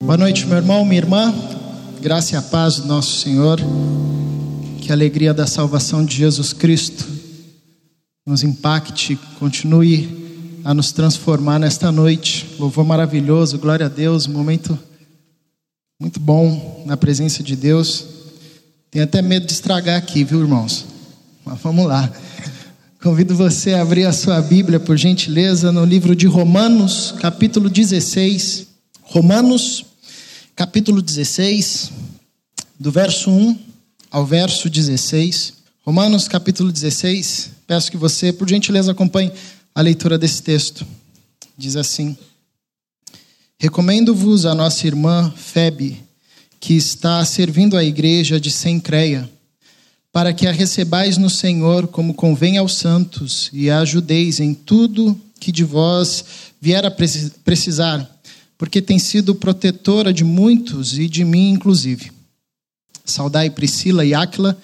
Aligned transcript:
Boa 0.00 0.16
noite, 0.16 0.46
meu 0.46 0.56
irmão, 0.56 0.84
minha 0.84 1.00
irmã. 1.00 1.34
Graça 2.00 2.34
e 2.34 2.38
a 2.38 2.40
paz 2.40 2.76
do 2.76 2.86
nosso 2.86 3.18
Senhor. 3.18 3.58
Que 4.80 4.92
a 4.92 4.94
alegria 4.94 5.34
da 5.34 5.44
salvação 5.44 6.04
de 6.04 6.16
Jesus 6.16 6.52
Cristo 6.52 7.04
nos 8.24 8.44
impacte, 8.44 9.18
continue 9.40 10.60
a 10.64 10.72
nos 10.72 10.92
transformar 10.92 11.58
nesta 11.58 11.90
noite. 11.90 12.46
Louvor 12.60 12.84
maravilhoso, 12.84 13.58
glória 13.58 13.86
a 13.86 13.88
Deus, 13.88 14.28
momento 14.28 14.78
muito 16.00 16.20
bom 16.20 16.84
na 16.86 16.96
presença 16.96 17.42
de 17.42 17.56
Deus. 17.56 18.04
Tenho 18.92 19.04
até 19.04 19.20
medo 19.20 19.46
de 19.46 19.52
estragar 19.52 19.98
aqui, 19.98 20.22
viu, 20.22 20.40
irmãos? 20.40 20.86
Mas 21.44 21.58
vamos 21.60 21.86
lá. 21.86 22.10
Convido 23.02 23.34
você 23.34 23.74
a 23.74 23.82
abrir 23.82 24.04
a 24.04 24.12
sua 24.12 24.40
Bíblia, 24.40 24.78
por 24.78 24.96
gentileza, 24.96 25.72
no 25.72 25.84
livro 25.84 26.14
de 26.14 26.28
Romanos, 26.28 27.14
capítulo 27.20 27.68
16. 27.68 28.68
Romanos, 29.02 29.87
capítulo 30.58 31.00
16, 31.00 31.92
do 32.80 32.90
verso 32.90 33.30
1 33.30 33.56
ao 34.10 34.26
verso 34.26 34.68
16. 34.68 35.52
Romanos, 35.86 36.26
capítulo 36.26 36.72
16. 36.72 37.50
Peço 37.64 37.88
que 37.88 37.96
você, 37.96 38.32
por 38.32 38.48
gentileza, 38.48 38.90
acompanhe 38.90 39.30
a 39.72 39.80
leitura 39.80 40.18
desse 40.18 40.42
texto. 40.42 40.84
Diz 41.56 41.76
assim: 41.76 42.18
Recomendo-vos 43.56 44.46
a 44.46 44.52
nossa 44.52 44.84
irmã 44.84 45.32
Febe, 45.36 46.02
que 46.58 46.74
está 46.74 47.24
servindo 47.24 47.76
a 47.76 47.84
igreja 47.84 48.40
de 48.40 48.50
Sencreia 48.50 49.30
para 50.10 50.32
que 50.32 50.48
a 50.48 50.50
recebais 50.50 51.16
no 51.16 51.30
Senhor 51.30 51.86
como 51.86 52.14
convém 52.14 52.58
aos 52.58 52.74
santos 52.74 53.48
e 53.52 53.70
a 53.70 53.78
ajudeis 53.78 54.40
em 54.40 54.54
tudo 54.54 55.16
que 55.38 55.52
de 55.52 55.62
vós 55.62 56.24
vier 56.60 56.84
a 56.84 56.90
precisar, 56.90 58.17
porque 58.58 58.82
tem 58.82 58.98
sido 58.98 59.34
protetora 59.34 60.12
de 60.12 60.24
muitos 60.24 60.98
e 60.98 61.08
de 61.08 61.24
mim 61.24 61.50
inclusive. 61.50 62.12
Saudai 63.04 63.48
Priscila 63.48 64.04
e 64.04 64.12
Áquila, 64.12 64.58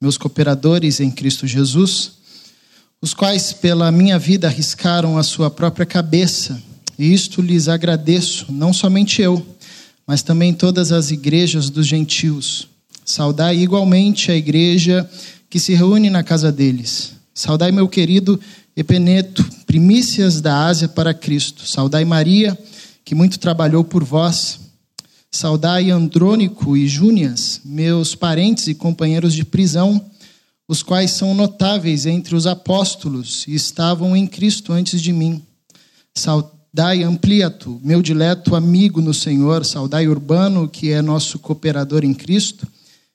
meus 0.00 0.18
cooperadores 0.18 0.98
em 0.98 1.10
Cristo 1.10 1.46
Jesus, 1.46 2.12
os 3.00 3.14
quais 3.14 3.52
pela 3.52 3.92
minha 3.92 4.18
vida 4.18 4.48
arriscaram 4.48 5.16
a 5.18 5.22
sua 5.22 5.50
própria 5.50 5.86
cabeça, 5.86 6.60
e 6.98 7.12
isto 7.12 7.42
lhes 7.42 7.68
agradeço, 7.68 8.50
não 8.50 8.72
somente 8.72 9.20
eu, 9.20 9.46
mas 10.06 10.22
também 10.22 10.52
todas 10.52 10.90
as 10.90 11.10
igrejas 11.10 11.68
dos 11.70 11.86
gentios 11.86 12.68
Saudai 13.04 13.58
igualmente 13.58 14.30
a 14.30 14.36
igreja 14.36 15.08
que 15.50 15.60
se 15.60 15.74
reúne 15.74 16.08
na 16.08 16.22
casa 16.22 16.50
deles. 16.50 17.12
Saudai 17.34 17.70
meu 17.70 17.86
querido 17.86 18.40
Epeneto, 18.74 19.44
primícias 19.66 20.40
da 20.40 20.66
Ásia 20.66 20.88
para 20.88 21.12
Cristo. 21.12 21.66
Saudai 21.66 22.04
Maria, 22.04 22.58
que 23.04 23.14
muito 23.14 23.38
trabalhou 23.38 23.84
por 23.84 24.02
vós. 24.02 24.60
Saudai 25.30 25.90
Andrônico 25.90 26.76
e 26.76 26.86
Júnias, 26.86 27.60
meus 27.64 28.14
parentes 28.14 28.68
e 28.68 28.74
companheiros 28.74 29.34
de 29.34 29.44
prisão, 29.44 30.04
os 30.66 30.82
quais 30.82 31.10
são 31.10 31.34
notáveis 31.34 32.06
entre 32.06 32.34
os 32.34 32.46
apóstolos 32.46 33.44
e 33.46 33.54
estavam 33.54 34.16
em 34.16 34.26
Cristo 34.26 34.72
antes 34.72 35.02
de 35.02 35.12
mim. 35.12 35.42
Saudai 36.14 37.02
Ampliato, 37.02 37.80
meu 37.82 38.00
dileto 38.00 38.54
amigo 38.54 39.00
no 39.00 39.12
Senhor. 39.12 39.64
Saudai 39.64 40.08
Urbano, 40.08 40.68
que 40.68 40.90
é 40.90 41.02
nosso 41.02 41.38
cooperador 41.38 42.04
em 42.04 42.14
Cristo 42.14 42.66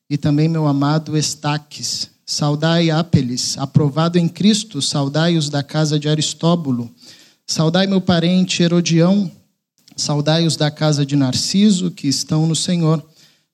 e 0.09 0.18
também 0.18 0.48
meu 0.48 0.68
amado 0.68 1.18
Estaques. 1.18 2.09
Saudai 2.26 2.92
Apeles, 2.92 3.58
aprovado 3.58 4.20
em 4.20 4.28
Cristo, 4.28 4.81
saudai-os 4.81 5.50
da 5.50 5.64
casa 5.64 5.98
de 5.98 6.08
Aristóbulo. 6.08 6.92
Saudai 7.48 7.88
meu 7.88 8.00
parente 8.00 8.62
Herodião, 8.62 9.31
saudai-os 10.00 10.55
da 10.55 10.72
casa 10.72 11.05
de 11.05 11.16
Narciso, 11.16 11.92
que 11.92 12.08
estão 12.08 12.47
no 12.47 12.55
Senhor. 12.55 13.05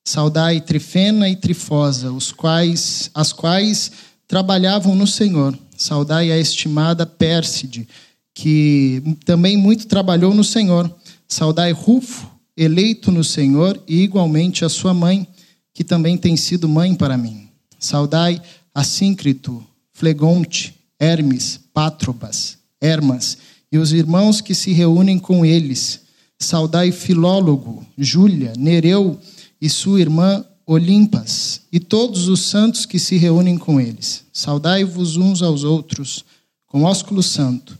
Saudai 0.04 0.62
Trifena 0.62 1.28
e 1.28 1.36
Trifosa, 1.36 2.12
os 2.12 2.32
quais, 2.32 3.10
as 3.14 3.34
quais 3.34 3.92
trabalhavam 4.28 4.96
no 4.96 5.08
Senhor. 5.08 5.58
Saudai 5.76 6.32
a 6.32 6.38
estimada 6.38 7.06
Pérside, 7.06 7.88
que 8.34 9.02
também 9.26 9.58
muito 9.58 9.88
trabalhou 9.88 10.34
no 10.34 10.44
Senhor. 10.44 10.94
Saudai 11.28 11.72
Rufo, 11.72 12.30
eleito 12.56 13.12
no 13.12 13.24
Senhor, 13.24 13.82
e 13.88 14.04
igualmente 14.04 14.64
a 14.64 14.70
sua 14.70 14.94
mãe 14.94 15.28
que 15.74 15.84
também 15.84 16.18
tem 16.18 16.38
sido 16.38 16.70
mãe 16.70 16.94
para 16.94 17.18
mim. 17.18 17.50
Saudai 17.80 18.42
Assíncrito, 18.74 19.66
Flegonte, 19.92 20.76
Hermes, 21.00 21.60
Pátrobas, 21.74 22.58
Hermas 22.80 23.38
e 23.72 23.78
os 23.78 23.92
irmãos 23.92 24.40
que 24.40 24.54
se 24.54 24.72
reúnem 24.72 25.18
com 25.20 25.46
eles. 25.46 26.05
Saudai 26.40 26.92
Filólogo, 26.92 27.86
Júlia, 27.98 28.54
Nereu 28.58 29.20
e 29.60 29.70
sua 29.70 30.02
irmã 30.02 30.46
Olimpas 30.66 31.62
e 31.72 31.80
todos 31.80 32.28
os 32.28 32.48
santos 32.48 32.86
que 32.86 33.00
se 33.00 33.18
reúnem 33.18 33.58
com 33.58 33.80
eles. 33.80 34.26
Saudai-vos 34.34 35.16
uns 35.16 35.42
aos 35.42 35.64
outros 35.64 36.26
com 36.66 36.84
ósculo 36.84 37.22
santo. 37.22 37.78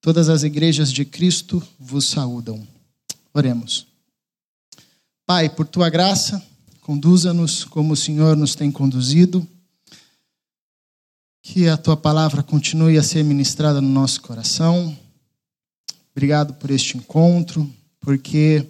Todas 0.00 0.28
as 0.28 0.42
igrejas 0.42 0.92
de 0.92 1.04
Cristo 1.04 1.62
vos 1.78 2.06
saúdam. 2.06 2.66
Oremos. 3.34 3.86
Pai, 5.26 5.48
por 5.50 5.66
tua 5.66 5.90
graça, 5.90 6.42
Conduza-nos 6.88 7.64
como 7.64 7.92
o 7.92 7.96
Senhor 7.96 8.34
nos 8.34 8.54
tem 8.54 8.72
conduzido. 8.72 9.46
Que 11.42 11.68
a 11.68 11.76
tua 11.76 11.98
palavra 11.98 12.42
continue 12.42 12.96
a 12.96 13.02
ser 13.02 13.22
ministrada 13.22 13.78
no 13.78 13.90
nosso 13.90 14.22
coração. 14.22 14.96
Obrigado 16.12 16.54
por 16.54 16.70
este 16.70 16.96
encontro, 16.96 17.70
porque 18.00 18.66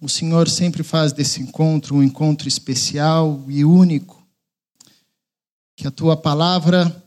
o 0.00 0.08
Senhor 0.08 0.48
sempre 0.50 0.82
faz 0.82 1.12
desse 1.12 1.40
encontro 1.40 1.96
um 1.96 2.02
encontro 2.02 2.46
especial 2.46 3.42
e 3.48 3.64
único. 3.64 4.22
Que 5.76 5.86
a 5.86 5.90
tua 5.90 6.16
palavra, 6.16 7.04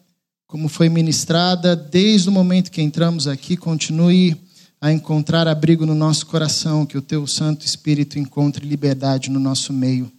como 0.47 0.67
foi 0.67 0.89
ministrada 0.89 1.75
desde 1.75 2.27
o 2.29 2.31
momento 2.31 2.71
que 2.71 2.81
entramos 2.81 3.27
aqui, 3.27 3.55
continue 3.55 4.35
a 4.79 4.91
encontrar 4.91 5.47
abrigo 5.47 5.85
no 5.85 5.95
nosso 5.95 6.25
coração, 6.25 6.85
que 6.85 6.97
o 6.97 7.01
teu 7.01 7.25
Santo 7.27 7.65
Espírito 7.65 8.19
encontre 8.19 8.67
liberdade 8.67 9.29
no 9.29 9.39
nosso 9.39 9.73
meio. 9.73 10.11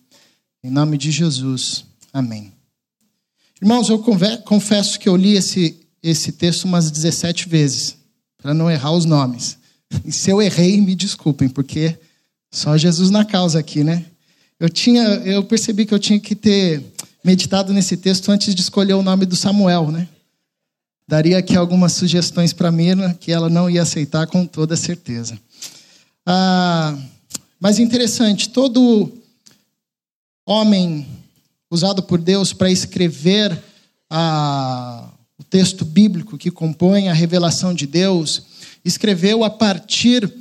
Em 0.63 0.71
nome 0.71 0.99
de 0.99 1.11
Jesus. 1.11 1.85
Amém. 2.13 2.53
Irmãos, 3.61 3.89
eu 3.89 3.99
confesso 4.45 5.01
que 5.01 5.09
eu 5.09 5.17
li 5.17 5.35
esse, 5.35 5.81
esse 6.01 6.31
texto 6.31 6.65
umas 6.65 6.91
17 6.91 7.49
vezes, 7.49 7.97
para 8.41 8.55
não 8.55 8.71
errar 8.71 8.93
os 8.93 9.05
nomes. 9.05 9.59
E 10.05 10.13
se 10.13 10.31
eu 10.31 10.41
errei, 10.41 10.81
me 10.81 10.95
desculpem, 10.95 11.49
porque 11.49 11.99
só 12.53 12.77
Jesus 12.77 13.11
na 13.11 13.25
causa 13.25 13.59
aqui, 13.59 13.83
né? 13.83 14.05
Eu 14.59 14.69
tinha, 14.69 15.03
eu 15.03 15.45
percebi 15.45 15.87
que 15.87 15.95
eu 15.95 15.99
tinha 15.99 16.19
que 16.19 16.35
ter 16.35 16.83
meditado 17.25 17.73
nesse 17.73 17.97
texto 17.97 18.31
antes 18.31 18.55
de 18.55 18.61
escolher 18.61 18.95
o 18.95 19.03
nome 19.03 19.25
do 19.27 19.37
Samuel, 19.37 19.91
né? 19.91 20.09
daria 21.09 21.39
aqui 21.39 21.57
algumas 21.57 21.95
sugestões 21.95 22.53
para 22.53 22.71
Mirna 22.71 23.17
que 23.19 23.33
ela 23.33 23.49
não 23.49 23.71
ia 23.71 23.81
aceitar 23.81 24.27
com 24.27 24.45
toda 24.45 24.77
certeza. 24.77 25.39
Ah, 26.27 26.95
mas 27.59 27.79
interessante, 27.79 28.51
todo 28.51 29.11
homem 30.47 31.07
usado 31.71 32.03
por 32.03 32.21
Deus 32.21 32.53
para 32.53 32.71
escrever 32.71 33.59
ah, 34.11 35.09
o 35.39 35.43
texto 35.43 35.83
bíblico 35.83 36.37
que 36.37 36.51
compõe 36.51 37.09
a 37.09 37.15
revelação 37.15 37.73
de 37.73 37.87
Deus, 37.87 38.43
escreveu 38.89 39.45
a 39.45 39.51
partir 39.51 40.33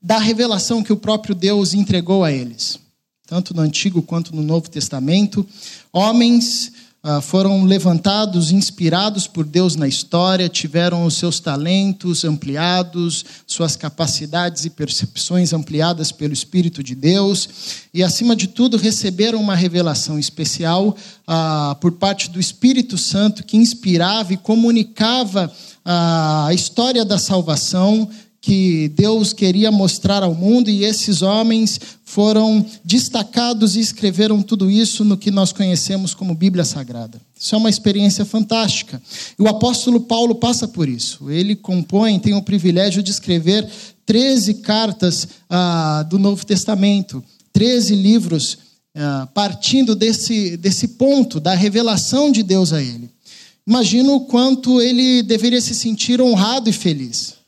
da 0.00 0.18
revelação 0.18 0.82
que 0.82 0.92
o 0.92 0.96
próprio 0.96 1.34
Deus 1.34 1.74
entregou 1.74 2.24
a 2.24 2.32
eles, 2.32 2.78
tanto 3.26 3.54
no 3.54 3.60
Antigo 3.60 4.02
quanto 4.02 4.34
no 4.34 4.42
Novo 4.42 4.70
Testamento. 4.70 5.46
Homens 5.92 6.72
ah, 7.00 7.20
foram 7.20 7.64
levantados, 7.64 8.50
inspirados 8.50 9.26
por 9.26 9.44
Deus 9.44 9.76
na 9.76 9.86
história, 9.86 10.48
tiveram 10.48 11.04
os 11.06 11.14
seus 11.14 11.38
talentos 11.38 12.24
ampliados, 12.24 13.24
suas 13.46 13.76
capacidades 13.76 14.64
e 14.64 14.70
percepções 14.70 15.52
ampliadas 15.52 16.10
pelo 16.10 16.32
Espírito 16.32 16.82
de 16.82 16.94
Deus, 16.94 17.48
e, 17.94 18.02
acima 18.02 18.34
de 18.34 18.48
tudo, 18.48 18.76
receberam 18.76 19.40
uma 19.40 19.54
revelação 19.54 20.18
especial 20.18 20.96
ah, 21.26 21.76
por 21.80 21.92
parte 21.92 22.30
do 22.30 22.40
Espírito 22.40 22.98
Santo 22.98 23.44
que 23.44 23.56
inspirava 23.56 24.32
e 24.32 24.36
comunicava 24.36 25.52
a 25.90 26.50
história 26.52 27.02
da 27.02 27.18
salvação 27.18 28.06
que 28.42 28.88
Deus 28.90 29.32
queria 29.32 29.70
mostrar 29.70 30.22
ao 30.22 30.34
mundo, 30.34 30.68
e 30.68 30.84
esses 30.84 31.22
homens 31.22 31.80
foram 32.04 32.64
destacados 32.84 33.74
e 33.74 33.80
escreveram 33.80 34.42
tudo 34.42 34.70
isso 34.70 35.02
no 35.02 35.16
que 35.16 35.30
nós 35.30 35.50
conhecemos 35.50 36.14
como 36.14 36.34
Bíblia 36.34 36.64
Sagrada. 36.64 37.20
Isso 37.38 37.54
é 37.54 37.58
uma 37.58 37.70
experiência 37.70 38.24
fantástica. 38.24 39.02
E 39.38 39.42
o 39.42 39.48
apóstolo 39.48 40.00
Paulo 40.00 40.34
passa 40.34 40.68
por 40.68 40.88
isso. 40.88 41.30
Ele 41.30 41.56
compõe, 41.56 42.18
tem 42.18 42.34
o 42.34 42.42
privilégio 42.42 43.02
de 43.02 43.10
escrever 43.10 43.68
13 44.04 44.54
cartas 44.54 45.26
ah, 45.48 46.06
do 46.08 46.18
Novo 46.18 46.44
Testamento, 46.44 47.24
13 47.52 47.94
livros, 47.94 48.58
ah, 48.94 49.28
partindo 49.34 49.96
desse, 49.96 50.56
desse 50.56 50.88
ponto 50.88 51.40
da 51.40 51.54
revelação 51.54 52.30
de 52.30 52.42
Deus 52.42 52.72
a 52.72 52.82
ele. 52.82 53.10
Imagino 53.68 54.14
o 54.14 54.20
quanto 54.20 54.80
ele 54.80 55.22
deveria 55.22 55.60
se 55.60 55.74
sentir 55.74 56.20
honrado 56.22 56.70
e 56.70 56.72
feliz 56.72 57.38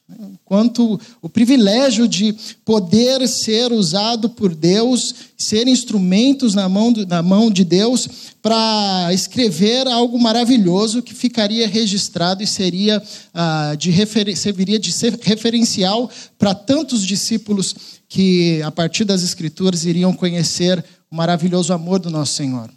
quanto 0.51 1.01
o 1.23 1.29
privilégio 1.29 2.09
de 2.09 2.35
poder 2.65 3.29
ser 3.29 3.71
usado 3.71 4.29
por 4.29 4.53
Deus, 4.53 5.15
ser 5.39 5.69
instrumentos 5.69 6.55
na 6.55 6.69
mão, 6.69 6.93
na 7.07 7.23
mão 7.23 7.49
de 7.53 7.63
Deus 7.63 8.09
para 8.43 9.11
escrever 9.13 9.87
algo 9.87 10.19
maravilhoso 10.19 11.03
que 11.03 11.15
ficaria 11.15 11.69
registrado 11.69 12.43
e 12.43 12.49
seria 12.49 13.01
ah, 13.33 13.77
de 13.79 13.93
serviria 14.35 14.81
de 14.81 14.91
ser 14.91 15.17
referencial 15.23 16.11
para 16.37 16.53
tantos 16.53 17.07
discípulos 17.07 17.73
que, 18.09 18.61
a 18.63 18.73
partir 18.73 19.05
das 19.05 19.23
Escrituras, 19.23 19.85
iriam 19.85 20.13
conhecer 20.13 20.85
o 21.09 21.15
maravilhoso 21.15 21.73
amor 21.73 22.01
do 22.01 22.11
nosso 22.11 22.35
Senhor. 22.35 22.69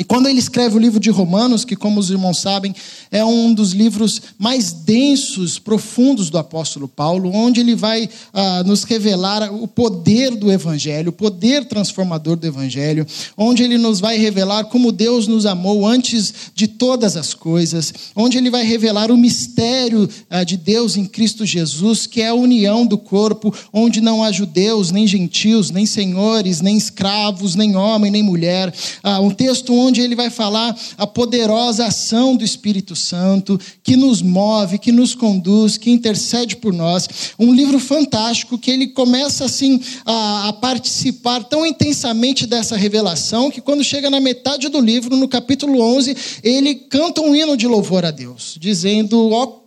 E 0.00 0.04
quando 0.04 0.30
ele 0.30 0.38
escreve 0.38 0.76
o 0.76 0.78
livro 0.78 0.98
de 0.98 1.10
Romanos, 1.10 1.62
que, 1.62 1.76
como 1.76 2.00
os 2.00 2.08
irmãos 2.08 2.38
sabem, 2.38 2.74
é 3.10 3.22
um 3.22 3.52
dos 3.52 3.72
livros 3.72 4.22
mais 4.38 4.72
densos, 4.72 5.58
profundos 5.58 6.30
do 6.30 6.38
apóstolo 6.38 6.88
Paulo, 6.88 7.30
onde 7.34 7.60
ele 7.60 7.74
vai 7.74 8.08
ah, 8.32 8.62
nos 8.64 8.82
revelar 8.84 9.52
o 9.52 9.68
poder 9.68 10.34
do 10.36 10.50
Evangelho, 10.50 11.10
o 11.10 11.12
poder 11.12 11.66
transformador 11.66 12.36
do 12.36 12.46
Evangelho, 12.46 13.06
onde 13.36 13.62
ele 13.62 13.76
nos 13.76 14.00
vai 14.00 14.16
revelar 14.16 14.64
como 14.64 14.90
Deus 14.90 15.26
nos 15.26 15.44
amou 15.44 15.86
antes 15.86 16.32
de 16.54 16.66
todas 16.66 17.14
as 17.14 17.34
coisas, 17.34 17.92
onde 18.16 18.38
ele 18.38 18.48
vai 18.48 18.64
revelar 18.64 19.10
o 19.10 19.18
mistério 19.18 20.08
ah, 20.30 20.44
de 20.44 20.56
Deus 20.56 20.96
em 20.96 21.04
Cristo 21.04 21.44
Jesus, 21.44 22.06
que 22.06 22.22
é 22.22 22.28
a 22.28 22.34
união 22.34 22.86
do 22.86 22.96
corpo, 22.96 23.54
onde 23.70 24.00
não 24.00 24.24
há 24.24 24.32
judeus, 24.32 24.90
nem 24.90 25.06
gentios, 25.06 25.70
nem 25.70 25.84
senhores, 25.84 26.62
nem 26.62 26.78
escravos, 26.78 27.54
nem 27.54 27.76
homem, 27.76 28.10
nem 28.10 28.22
mulher. 28.22 28.72
Ah, 29.02 29.20
um 29.20 29.28
texto 29.28 29.74
onde 29.74 29.89
ele 29.98 30.14
vai 30.14 30.28
falar 30.28 30.78
a 30.98 31.06
poderosa 31.06 31.86
ação 31.86 32.36
do 32.36 32.44
Espírito 32.44 32.94
Santo, 32.94 33.58
que 33.82 33.96
nos 33.96 34.20
move, 34.20 34.78
que 34.78 34.92
nos 34.92 35.14
conduz, 35.14 35.78
que 35.78 35.90
intercede 35.90 36.56
por 36.56 36.74
nós. 36.74 37.32
Um 37.38 37.54
livro 37.54 37.78
fantástico 37.78 38.58
que 38.58 38.70
ele 38.70 38.88
começa 38.88 39.46
assim 39.46 39.80
a, 40.04 40.48
a 40.48 40.52
participar 40.52 41.44
tão 41.44 41.64
intensamente 41.64 42.46
dessa 42.46 42.76
revelação 42.76 43.50
que 43.50 43.62
quando 43.62 43.82
chega 43.82 44.10
na 44.10 44.20
metade 44.20 44.68
do 44.68 44.80
livro, 44.80 45.16
no 45.16 45.26
capítulo 45.26 45.80
11, 45.80 46.14
ele 46.42 46.74
canta 46.74 47.22
um 47.22 47.34
hino 47.34 47.56
de 47.56 47.66
louvor 47.66 48.04
a 48.04 48.10
Deus, 48.10 48.56
dizendo: 48.60 49.30
ó 49.30 49.59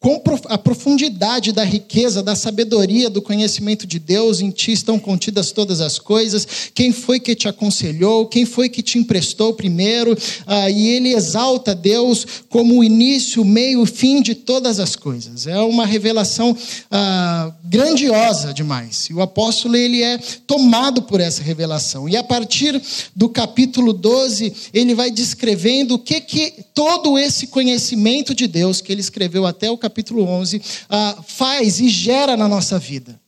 com 0.00 0.18
a 0.46 0.56
profundidade 0.56 1.52
da 1.52 1.62
riqueza, 1.62 2.22
da 2.22 2.34
sabedoria, 2.34 3.10
do 3.10 3.20
conhecimento 3.20 3.86
de 3.86 3.98
Deus, 3.98 4.40
em 4.40 4.50
ti 4.50 4.72
estão 4.72 4.98
contidas 4.98 5.52
todas 5.52 5.82
as 5.82 5.98
coisas. 5.98 6.70
Quem 6.74 6.90
foi 6.90 7.20
que 7.20 7.34
te 7.34 7.46
aconselhou? 7.46 8.26
Quem 8.26 8.46
foi 8.46 8.70
que 8.70 8.82
te 8.82 8.98
emprestou 8.98 9.52
primeiro? 9.52 10.16
Ah, 10.46 10.70
e 10.70 10.88
ele 10.88 11.12
exalta 11.12 11.74
Deus 11.74 12.26
como 12.48 12.78
o 12.78 12.84
início, 12.84 13.44
meio, 13.44 13.84
fim 13.84 14.22
de 14.22 14.34
todas 14.34 14.80
as 14.80 14.96
coisas. 14.96 15.46
É 15.46 15.58
uma 15.58 15.84
revelação 15.84 16.56
ah, 16.90 17.52
grandiosa 17.62 18.54
demais. 18.54 19.10
E 19.10 19.12
o 19.12 19.20
apóstolo 19.20 19.76
ele 19.76 20.02
é 20.02 20.16
tomado 20.46 21.02
por 21.02 21.20
essa 21.20 21.42
revelação. 21.42 22.08
E 22.08 22.16
a 22.16 22.24
partir 22.24 22.80
do 23.14 23.28
capítulo 23.28 23.92
12, 23.92 24.50
ele 24.72 24.94
vai 24.94 25.10
descrevendo 25.10 25.96
o 25.96 25.98
que 25.98 26.22
que 26.22 26.54
todo 26.72 27.18
esse 27.18 27.48
conhecimento 27.48 28.34
de 28.34 28.46
Deus 28.46 28.80
que 28.80 28.90
ele 28.90 29.02
escreveu 29.02 29.44
até 29.44 29.70
o 29.70 29.76
capítulo 29.76 29.89
capítulo 29.90 30.22
11, 30.24 30.62
ah, 30.88 31.18
faz 31.26 31.80
e 31.80 31.88
gera 31.88 32.36
na 32.36 32.48
nossa 32.48 32.78
vida. 32.78 33.20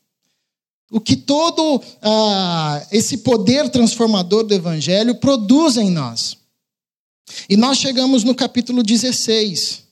O 0.91 1.01
que 1.01 1.17
todo 1.17 1.83
ah, 2.01 2.87
esse 2.93 3.19
poder 3.19 3.69
transformador 3.69 4.45
do 4.45 4.55
Evangelho 4.55 5.17
produz 5.17 5.77
em 5.77 5.91
nós. 5.91 6.37
E 7.49 7.57
nós 7.57 7.79
chegamos 7.79 8.23
no 8.23 8.35
capítulo 8.35 8.83
16. 8.83 9.83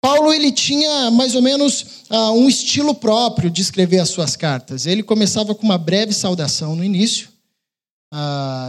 Paulo 0.00 0.32
ele 0.32 0.50
tinha 0.50 1.10
mais 1.10 1.34
ou 1.34 1.42
menos 1.42 2.04
uh, 2.10 2.30
um 2.32 2.48
estilo 2.48 2.94
próprio 2.94 3.50
de 3.50 3.60
escrever 3.60 3.98
as 3.98 4.08
suas 4.08 4.36
cartas. 4.36 4.86
Ele 4.86 5.02
começava 5.02 5.54
com 5.54 5.64
uma 5.64 5.78
breve 5.78 6.12
saudação 6.12 6.76
no 6.76 6.84
início, 6.84 7.28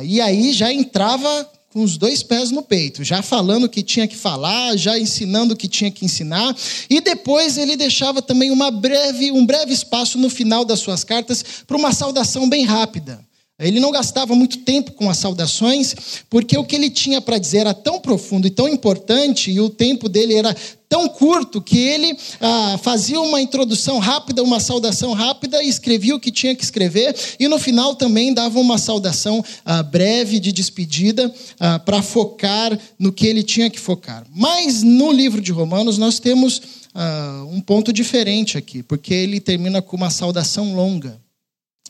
e 0.04 0.19
aí 0.19 0.51
já 0.51 0.74
entrava 0.74 1.48
com 1.77 1.83
os 1.83 1.95
dois 1.95 2.24
pés 2.24 2.50
no 2.50 2.63
peito, 2.63 3.03
já 3.03 3.21
falando 3.21 3.65
o 3.65 3.69
que 3.69 3.83
tinha 3.83 4.07
que 4.07 4.15
falar, 4.15 4.75
já 4.75 4.97
ensinando 4.97 5.53
o 5.53 5.56
que 5.56 5.68
tinha 5.68 5.91
que 5.91 6.03
ensinar, 6.03 6.57
e 6.89 7.00
depois 7.00 7.56
ele 7.56 7.77
deixava 7.77 8.19
também 8.19 8.50
uma 8.50 8.71
breve, 8.71 9.31
um 9.31 9.45
breve 9.45 9.74
espaço 9.74 10.18
no 10.18 10.27
final 10.27 10.65
das 10.65 10.79
suas 10.79 11.03
cartas 11.03 11.45
para 11.68 11.77
uma 11.77 11.94
saudação 11.94 12.50
bem 12.50 12.65
rápida. 12.65 13.24
Ele 13.59 13.79
não 13.79 13.91
gastava 13.91 14.33
muito 14.33 14.57
tempo 14.59 14.94
com 14.94 15.07
as 15.07 15.18
saudações, 15.18 15.94
porque 16.31 16.57
o 16.57 16.63
que 16.63 16.75
ele 16.75 16.89
tinha 16.89 17.21
para 17.21 17.38
dizer 17.38 17.59
era 17.59 17.75
tão 17.75 18.00
profundo 18.00 18.47
e 18.47 18.51
tão 18.51 18.68
importante, 18.68 19.51
e 19.51 19.62
o 19.62 19.69
tempo 19.69 20.09
dele 20.09 20.33
era 20.33 20.56
tão 20.89 21.07
curto, 21.10 21.62
que 21.62 21.78
ele 21.78 22.18
ah, 22.39 22.80
fazia 22.81 23.19
uma 23.19 23.42
introdução 23.42 24.00
rápida, 24.00 24.44
uma 24.44 24.60
saudação 24.60 25.13
rápida, 25.13 25.63
escrevia 25.63 26.16
o 26.16 26.19
que 26.19 26.31
tinha 26.31 26.56
que 26.56 26.63
escrever, 26.63 27.16
e 27.39 27.48
no 27.48 27.60
final 27.60 27.95
também 27.95 28.34
dava 28.34 28.60
uma 28.60 28.78
saudação 28.78 29.44
ah, 29.66 29.84
breve 29.84 30.39
de 30.39 30.51
despedida, 30.51 31.34
ah, 31.60 31.80
para 31.80 32.01
focar 32.01 32.78
no 32.98 33.12
que 33.12 33.28
ele 33.28 33.44
tinha 33.44 33.69
que 33.69 33.80
focar. 33.80 34.25
Mas 34.34 34.84
no 34.84 35.12
livro 35.12 35.42
de 35.42 35.51
Romanos 35.51 35.98
nós 35.98 36.19
temos 36.19 36.62
ah, 36.94 37.45
um 37.50 37.62
ponto 37.62 37.92
diferente 37.92 38.57
aqui, 38.57 38.81
porque 38.81 39.13
ele 39.13 39.39
termina 39.39 39.81
com 39.81 39.98
uma 39.98 40.10
saudação 40.10 40.74
longa 40.74 41.19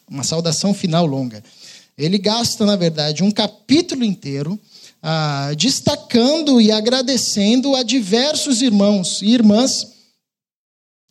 uma 0.10 0.24
saudação 0.24 0.74
final 0.74 1.06
longa. 1.06 1.44
Ele 1.98 2.18
gasta, 2.18 2.66
na 2.66 2.76
verdade, 2.76 3.24
um 3.24 3.32
capítulo 3.32 4.04
inteiro 4.04 4.58
ah, 5.02 5.52
destacando 5.58 6.60
e 6.60 6.72
agradecendo 6.72 7.76
a 7.76 7.84
diversos 7.84 8.62
irmãos 8.62 9.22
e 9.22 9.30
irmãs 9.30 9.88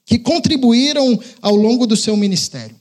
que 0.04 0.18
contribuíram 0.18 1.18
ao 1.42 1.56
longo 1.56 1.86
do 1.86 1.96
seu 1.96 2.16
ministério. 2.16 2.76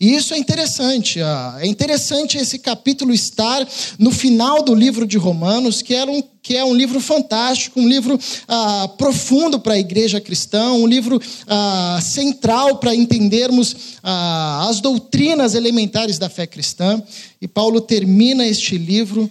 E 0.00 0.14
isso 0.14 0.32
é 0.32 0.38
interessante. 0.38 1.20
Ah, 1.20 1.58
é 1.60 1.66
interessante 1.66 2.38
esse 2.38 2.58
capítulo 2.58 3.12
estar 3.12 3.68
no 3.98 4.10
final 4.10 4.62
do 4.62 4.74
livro 4.74 5.06
de 5.06 5.18
Romanos, 5.18 5.82
que, 5.82 5.94
era 5.94 6.10
um, 6.10 6.22
que 6.42 6.56
é 6.56 6.64
um 6.64 6.74
livro 6.74 7.00
fantástico, 7.00 7.78
um 7.78 7.86
livro 7.86 8.18
ah, 8.48 8.88
profundo 8.96 9.60
para 9.60 9.74
a 9.74 9.78
igreja 9.78 10.18
cristã, 10.18 10.72
um 10.72 10.86
livro 10.86 11.20
ah, 11.46 11.98
central 12.02 12.78
para 12.78 12.94
entendermos 12.94 13.98
ah, 14.02 14.68
as 14.70 14.80
doutrinas 14.80 15.54
elementares 15.54 16.18
da 16.18 16.30
fé 16.30 16.46
cristã. 16.46 17.02
E 17.38 17.46
Paulo 17.46 17.78
termina 17.78 18.46
este 18.46 18.78
livro 18.78 19.30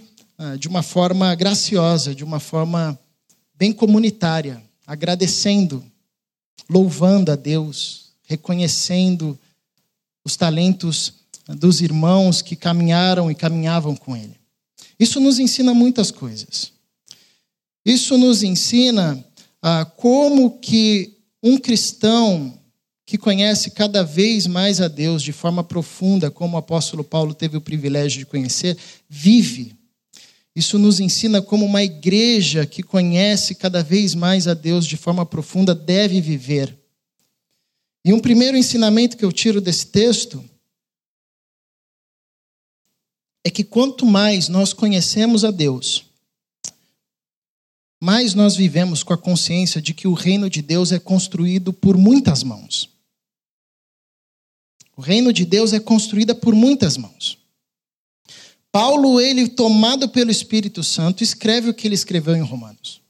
de 0.57 0.67
uma 0.67 0.81
forma 0.81 1.33
graciosa, 1.35 2.15
de 2.15 2.23
uma 2.23 2.39
forma 2.39 2.97
bem 3.55 3.73
comunitária, 3.73 4.63
agradecendo, 4.87 5.83
louvando 6.69 7.31
a 7.31 7.35
Deus, 7.35 8.11
reconhecendo 8.23 9.37
os 10.23 10.35
talentos 10.37 11.13
dos 11.47 11.81
irmãos 11.81 12.41
que 12.41 12.55
caminharam 12.55 13.29
e 13.29 13.35
caminhavam 13.35 13.95
com 13.95 14.15
ele. 14.15 14.39
Isso 14.99 15.19
nos 15.19 15.39
ensina 15.39 15.73
muitas 15.73 16.11
coisas. 16.11 16.71
Isso 17.85 18.17
nos 18.17 18.43
ensina 18.43 19.23
ah, 19.61 19.85
como 19.85 20.59
que 20.59 21.17
um 21.41 21.57
cristão 21.57 22.53
que 23.05 23.17
conhece 23.17 23.71
cada 23.71 24.03
vez 24.03 24.45
mais 24.45 24.79
a 24.79 24.87
Deus 24.87 25.23
de 25.23 25.31
forma 25.31 25.63
profunda, 25.63 26.29
como 26.29 26.55
o 26.55 26.59
apóstolo 26.59 27.03
Paulo 27.03 27.33
teve 27.33 27.57
o 27.57 27.61
privilégio 27.61 28.19
de 28.19 28.25
conhecer, 28.25 28.77
vive. 29.09 29.75
Isso 30.55 30.77
nos 30.77 30.99
ensina 30.99 31.41
como 31.41 31.65
uma 31.65 31.83
igreja 31.83 32.65
que 32.65 32.83
conhece 32.83 33.55
cada 33.55 33.83
vez 33.83 34.15
mais 34.15 34.47
a 34.47 34.53
Deus 34.53 34.85
de 34.85 34.97
forma 34.97 35.25
profunda 35.25 35.73
deve 35.75 36.19
viver. 36.19 36.77
E 38.03 38.13
um 38.13 38.19
primeiro 38.19 38.57
ensinamento 38.57 39.17
que 39.17 39.25
eu 39.25 39.31
tiro 39.31 39.61
desse 39.61 39.87
texto 39.87 40.43
é 43.43 43.49
que 43.49 43.63
quanto 43.63 44.05
mais 44.05 44.47
nós 44.47 44.73
conhecemos 44.73 45.43
a 45.43 45.51
Deus, 45.51 46.05
mais 48.01 48.33
nós 48.33 48.55
vivemos 48.55 49.03
com 49.03 49.13
a 49.13 49.17
consciência 49.17 49.81
de 49.81 49.93
que 49.93 50.07
o 50.07 50.13
reino 50.13 50.49
de 50.49 50.61
Deus 50.61 50.91
é 50.91 50.99
construído 50.99 51.73
por 51.73 51.97
muitas 51.97 52.43
mãos. 52.43 52.89
O 54.95 55.01
reino 55.01 55.31
de 55.31 55.45
Deus 55.45 55.73
é 55.73 55.79
construído 55.79 56.35
por 56.35 56.53
muitas 56.53 56.97
mãos. 56.97 57.38
Paulo, 58.71 59.19
ele 59.19 59.47
tomado 59.47 60.09
pelo 60.09 60.29
Espírito 60.29 60.83
Santo, 60.83 61.23
escreve 61.23 61.69
o 61.69 61.73
que 61.73 61.87
ele 61.87 61.95
escreveu 61.95 62.35
em 62.35 62.41
Romanos. 62.41 63.01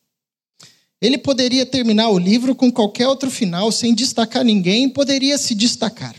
Ele 1.01 1.17
poderia 1.17 1.65
terminar 1.65 2.09
o 2.09 2.17
livro 2.17 2.53
com 2.53 2.71
qualquer 2.71 3.07
outro 3.07 3.31
final, 3.31 3.71
sem 3.71 3.93
destacar 3.93 4.43
ninguém, 4.43 4.89
poderia 4.89 5.37
se 5.37 5.55
destacar. 5.55 6.15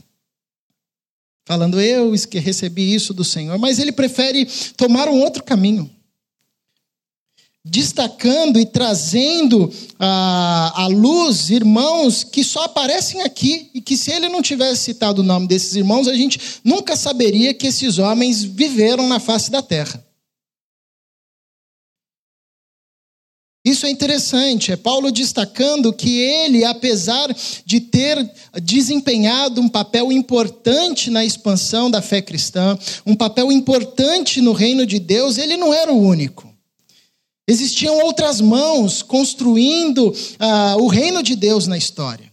Falando, 1.47 1.81
eu 1.81 2.13
recebi 2.35 2.95
isso 2.95 3.13
do 3.13 3.25
Senhor, 3.25 3.59
mas 3.59 3.79
ele 3.79 3.93
prefere 3.93 4.47
tomar 4.77 5.09
um 5.09 5.21
outro 5.21 5.43
caminho. 5.43 5.91
Destacando 7.63 8.59
e 8.59 8.65
trazendo 8.65 9.71
à, 9.99 10.89
luz 10.91 11.51
irmãos 11.51 12.25
que 12.25 12.43
só 12.43 12.65
aparecem 12.65 13.21
aqui, 13.21 13.71
e 13.75 13.83
que 13.83 13.99
se 13.99 14.11
ele 14.11 14.29
não 14.29 14.41
tivesse 14.41 14.85
citado 14.85 15.21
o 15.21 15.25
nome 15.25 15.47
desses 15.47 15.75
irmãos, 15.75 16.09
a 16.09 16.15
gente 16.15 16.41
nunca 16.65 16.97
saberia 16.97 17.53
que 17.53 17.67
esses 17.67 17.99
homens 17.99 18.43
viveram 18.43 19.07
na 19.09 19.21
face 19.21 19.51
da 19.51 19.61
terra. 19.61 20.03
Isso 23.63 23.85
é 23.85 23.91
interessante, 23.91 24.73
é 24.73 24.77
Paulo 24.77 25.13
destacando 25.13 25.93
que 25.93 26.19
ele, 26.19 26.65
apesar 26.65 27.29
de 27.67 27.79
ter 27.79 28.17
desempenhado 28.63 29.61
um 29.61 29.69
papel 29.69 30.11
importante 30.11 31.11
na 31.11 31.27
expansão 31.27 31.91
da 31.91 32.01
fé 32.01 32.23
cristã, 32.23 32.79
um 33.05 33.15
papel 33.15 33.53
importante 33.53 34.41
no 34.41 34.55
reino 34.55 34.87
de 34.87 34.99
Deus, 34.99 35.37
ele 35.37 35.59
não 35.59 35.75
era 35.75 35.93
o 35.93 36.03
único. 36.03 36.50
Existiam 37.51 37.99
outras 38.05 38.41
mãos 38.41 39.03
construindo 39.03 40.15
ah, 40.39 40.77
o 40.79 40.87
reino 40.87 41.21
de 41.21 41.35
Deus 41.35 41.67
na 41.67 41.77
história. 41.77 42.31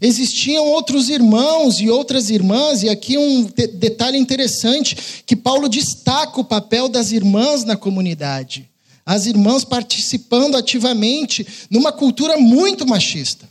Existiam 0.00 0.66
outros 0.66 1.08
irmãos 1.08 1.78
e 1.78 1.88
outras 1.88 2.30
irmãs, 2.30 2.82
e 2.82 2.88
aqui 2.88 3.16
um 3.16 3.44
detalhe 3.44 4.18
interessante: 4.18 5.22
que 5.24 5.36
Paulo 5.36 5.68
destaca 5.68 6.40
o 6.40 6.44
papel 6.44 6.88
das 6.88 7.12
irmãs 7.12 7.62
na 7.62 7.76
comunidade. 7.76 8.68
As 9.06 9.26
irmãs 9.26 9.62
participando 9.64 10.56
ativamente 10.56 11.46
numa 11.70 11.92
cultura 11.92 12.36
muito 12.36 12.84
machista. 12.84 13.48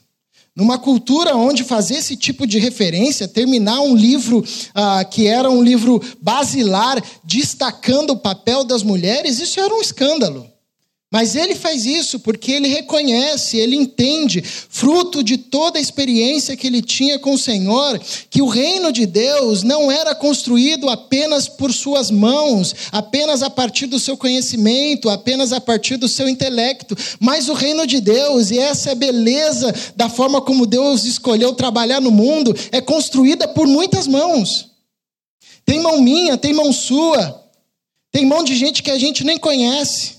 Numa 0.54 0.78
cultura 0.78 1.34
onde 1.34 1.64
fazer 1.64 1.96
esse 1.96 2.18
tipo 2.18 2.46
de 2.46 2.60
referência, 2.60 3.26
terminar 3.26 3.80
um 3.80 3.96
livro 3.96 4.44
ah, 4.74 5.06
que 5.06 5.28
era 5.28 5.50
um 5.50 5.64
livro 5.64 6.02
basilar, 6.22 7.02
destacando 7.24 8.10
o 8.10 8.18
papel 8.18 8.66
das 8.66 8.84
mulheres, 8.84 9.40
isso 9.40 9.62
era 9.62 9.74
um 9.74 9.82
escândalo. 9.82 10.55
Mas 11.16 11.34
ele 11.34 11.56
faz 11.56 11.86
isso 11.86 12.20
porque 12.20 12.52
ele 12.52 12.68
reconhece, 12.68 13.56
ele 13.56 13.78
entende, 13.78 14.42
fruto 14.42 15.24
de 15.24 15.38
toda 15.38 15.80
a 15.80 15.82
experiência 15.82 16.58
que 16.58 16.68
ele 16.68 16.82
tinha 16.82 17.18
com 17.18 17.36
o 17.36 17.38
Senhor, 17.38 17.98
que 18.30 18.42
o 18.42 18.50
reino 18.50 18.92
de 18.92 19.06
Deus 19.06 19.64
não 19.64 19.90
era 19.90 20.14
construído 20.14 20.90
apenas 20.90 21.48
por 21.48 21.72
suas 21.72 22.12
mãos, 22.12 22.76
apenas 22.92 23.42
a 23.42 23.50
partir 23.50 23.86
do 23.86 23.98
seu 23.98 24.18
conhecimento, 24.18 25.10
apenas 25.10 25.54
a 25.54 25.62
partir 25.62 25.96
do 25.96 26.10
seu 26.10 26.28
intelecto, 26.28 26.98
mas 27.18 27.48
o 27.48 27.54
reino 27.54 27.88
de 27.88 28.02
Deus, 28.02 28.52
e 28.52 28.60
essa 28.60 28.90
é 28.90 28.92
a 28.92 28.96
beleza 28.96 29.74
da 29.96 30.10
forma 30.10 30.42
como 30.42 30.66
Deus 30.66 31.06
escolheu 31.06 31.54
trabalhar 31.54 32.02
no 32.02 32.12
mundo, 32.12 32.54
é 32.74 32.82
construída 32.82 33.48
por 33.48 33.66
muitas 33.68 34.06
mãos. 34.06 34.70
Tem 35.64 35.80
mão 35.80 36.02
minha, 36.02 36.38
tem 36.38 36.54
mão 36.54 36.74
sua, 36.74 37.42
tem 38.12 38.26
mão 38.26 38.44
de 38.44 38.54
gente 38.54 38.84
que 38.84 38.92
a 38.92 39.00
gente 39.00 39.24
nem 39.24 39.38
conhece. 39.38 40.15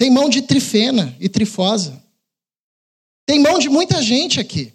Tem 0.00 0.08
mão 0.08 0.30
de 0.30 0.40
trifena 0.40 1.14
e 1.20 1.28
trifosa. 1.28 2.02
Tem 3.26 3.38
mão 3.38 3.58
de 3.58 3.68
muita 3.68 4.00
gente 4.00 4.40
aqui. 4.40 4.72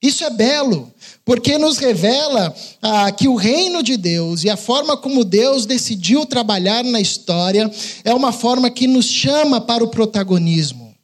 Isso 0.00 0.22
é 0.22 0.30
belo, 0.30 0.94
porque 1.24 1.58
nos 1.58 1.78
revela 1.78 2.54
ah, 2.80 3.10
que 3.10 3.26
o 3.26 3.34
reino 3.34 3.82
de 3.82 3.96
Deus 3.96 4.44
e 4.44 4.50
a 4.50 4.56
forma 4.56 4.96
como 4.96 5.24
Deus 5.24 5.66
decidiu 5.66 6.24
trabalhar 6.24 6.84
na 6.84 7.00
história 7.00 7.68
é 8.04 8.14
uma 8.14 8.30
forma 8.30 8.70
que 8.70 8.86
nos 8.86 9.06
chama 9.06 9.60
para 9.60 9.82
o 9.82 9.88
protagonismo. 9.88 10.94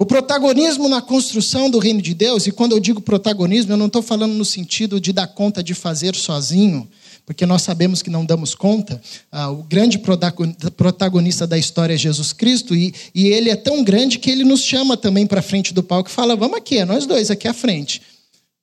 O 0.00 0.04
protagonismo 0.04 0.88
na 0.88 1.00
construção 1.00 1.70
do 1.70 1.78
reino 1.78 2.02
de 2.02 2.12
Deus, 2.12 2.48
e 2.48 2.50
quando 2.50 2.72
eu 2.72 2.80
digo 2.80 3.00
protagonismo, 3.00 3.72
eu 3.72 3.76
não 3.76 3.86
estou 3.86 4.02
falando 4.02 4.32
no 4.32 4.44
sentido 4.44 5.00
de 5.00 5.12
dar 5.12 5.28
conta 5.28 5.62
de 5.62 5.74
fazer 5.74 6.16
sozinho, 6.16 6.90
porque 7.26 7.44
nós 7.44 7.62
sabemos 7.62 8.00
que 8.00 8.08
não 8.08 8.24
damos 8.24 8.54
conta. 8.54 9.02
Ah, 9.32 9.50
o 9.50 9.64
grande 9.64 9.98
protagonista 9.98 11.44
da 11.44 11.58
história 11.58 11.94
é 11.94 11.98
Jesus 11.98 12.32
Cristo, 12.32 12.74
e, 12.74 12.94
e 13.12 13.26
ele 13.26 13.50
é 13.50 13.56
tão 13.56 13.82
grande 13.82 14.20
que 14.20 14.30
ele 14.30 14.44
nos 14.44 14.62
chama 14.62 14.96
também 14.96 15.26
para 15.26 15.42
frente 15.42 15.74
do 15.74 15.82
palco 15.82 16.08
e 16.08 16.12
fala: 16.12 16.36
vamos 16.36 16.56
aqui, 16.56 16.78
é 16.78 16.84
nós 16.84 17.04
dois 17.04 17.28
aqui 17.30 17.48
à 17.48 17.52
frente. 17.52 18.00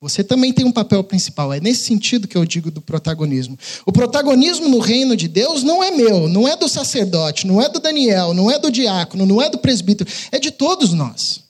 Você 0.00 0.22
também 0.24 0.52
tem 0.52 0.66
um 0.66 0.72
papel 0.72 1.02
principal. 1.04 1.52
É 1.52 1.60
nesse 1.60 1.84
sentido 1.84 2.28
que 2.28 2.36
eu 2.36 2.44
digo 2.44 2.70
do 2.70 2.82
protagonismo. 2.82 3.58
O 3.86 3.92
protagonismo 3.92 4.68
no 4.68 4.78
reino 4.78 5.16
de 5.16 5.28
Deus 5.28 5.62
não 5.62 5.82
é 5.82 5.90
meu, 5.90 6.28
não 6.28 6.46
é 6.46 6.56
do 6.56 6.68
sacerdote, 6.68 7.46
não 7.46 7.60
é 7.60 7.70
do 7.70 7.80
Daniel, 7.80 8.34
não 8.34 8.50
é 8.50 8.58
do 8.58 8.70
diácono, 8.70 9.24
não 9.24 9.40
é 9.40 9.48
do 9.48 9.56
presbítero, 9.56 10.10
é 10.30 10.38
de 10.38 10.50
todos 10.50 10.92
nós. 10.92 11.43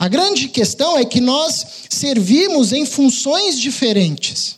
A 0.00 0.08
grande 0.08 0.48
questão 0.48 0.96
é 0.96 1.04
que 1.04 1.20
nós 1.20 1.62
servimos 1.90 2.72
em 2.72 2.86
funções 2.86 3.60
diferentes. 3.60 4.56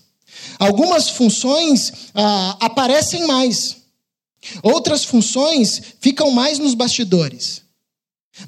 Algumas 0.56 1.08
funções 1.08 1.92
ah, 2.14 2.56
aparecem 2.60 3.26
mais, 3.26 3.78
outras 4.62 5.04
funções 5.04 5.82
ficam 6.00 6.30
mais 6.30 6.60
nos 6.60 6.74
bastidores. 6.74 7.62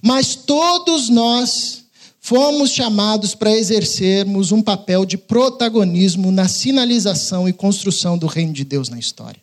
Mas 0.00 0.36
todos 0.36 1.08
nós 1.08 1.82
fomos 2.20 2.70
chamados 2.70 3.34
para 3.34 3.50
exercermos 3.50 4.52
um 4.52 4.62
papel 4.62 5.04
de 5.04 5.18
protagonismo 5.18 6.30
na 6.30 6.46
sinalização 6.46 7.48
e 7.48 7.52
construção 7.52 8.16
do 8.16 8.28
reino 8.28 8.52
de 8.52 8.62
Deus 8.62 8.88
na 8.88 9.00
história. 9.00 9.42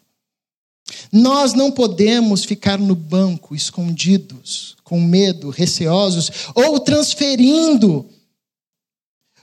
Nós 1.12 1.54
não 1.54 1.70
podemos 1.70 2.46
ficar 2.46 2.80
no 2.80 2.96
banco, 2.96 3.54
escondidos, 3.54 4.78
com 4.92 5.00
medo, 5.00 5.50
receosos, 5.50 6.30
ou 6.54 6.78
transferindo 6.78 8.06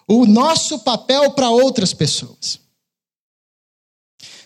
o 0.07 0.27
nosso 0.27 0.81
papel 0.81 1.31
para 1.31 1.49
outras 1.49 1.95
pessoas. 1.95 2.61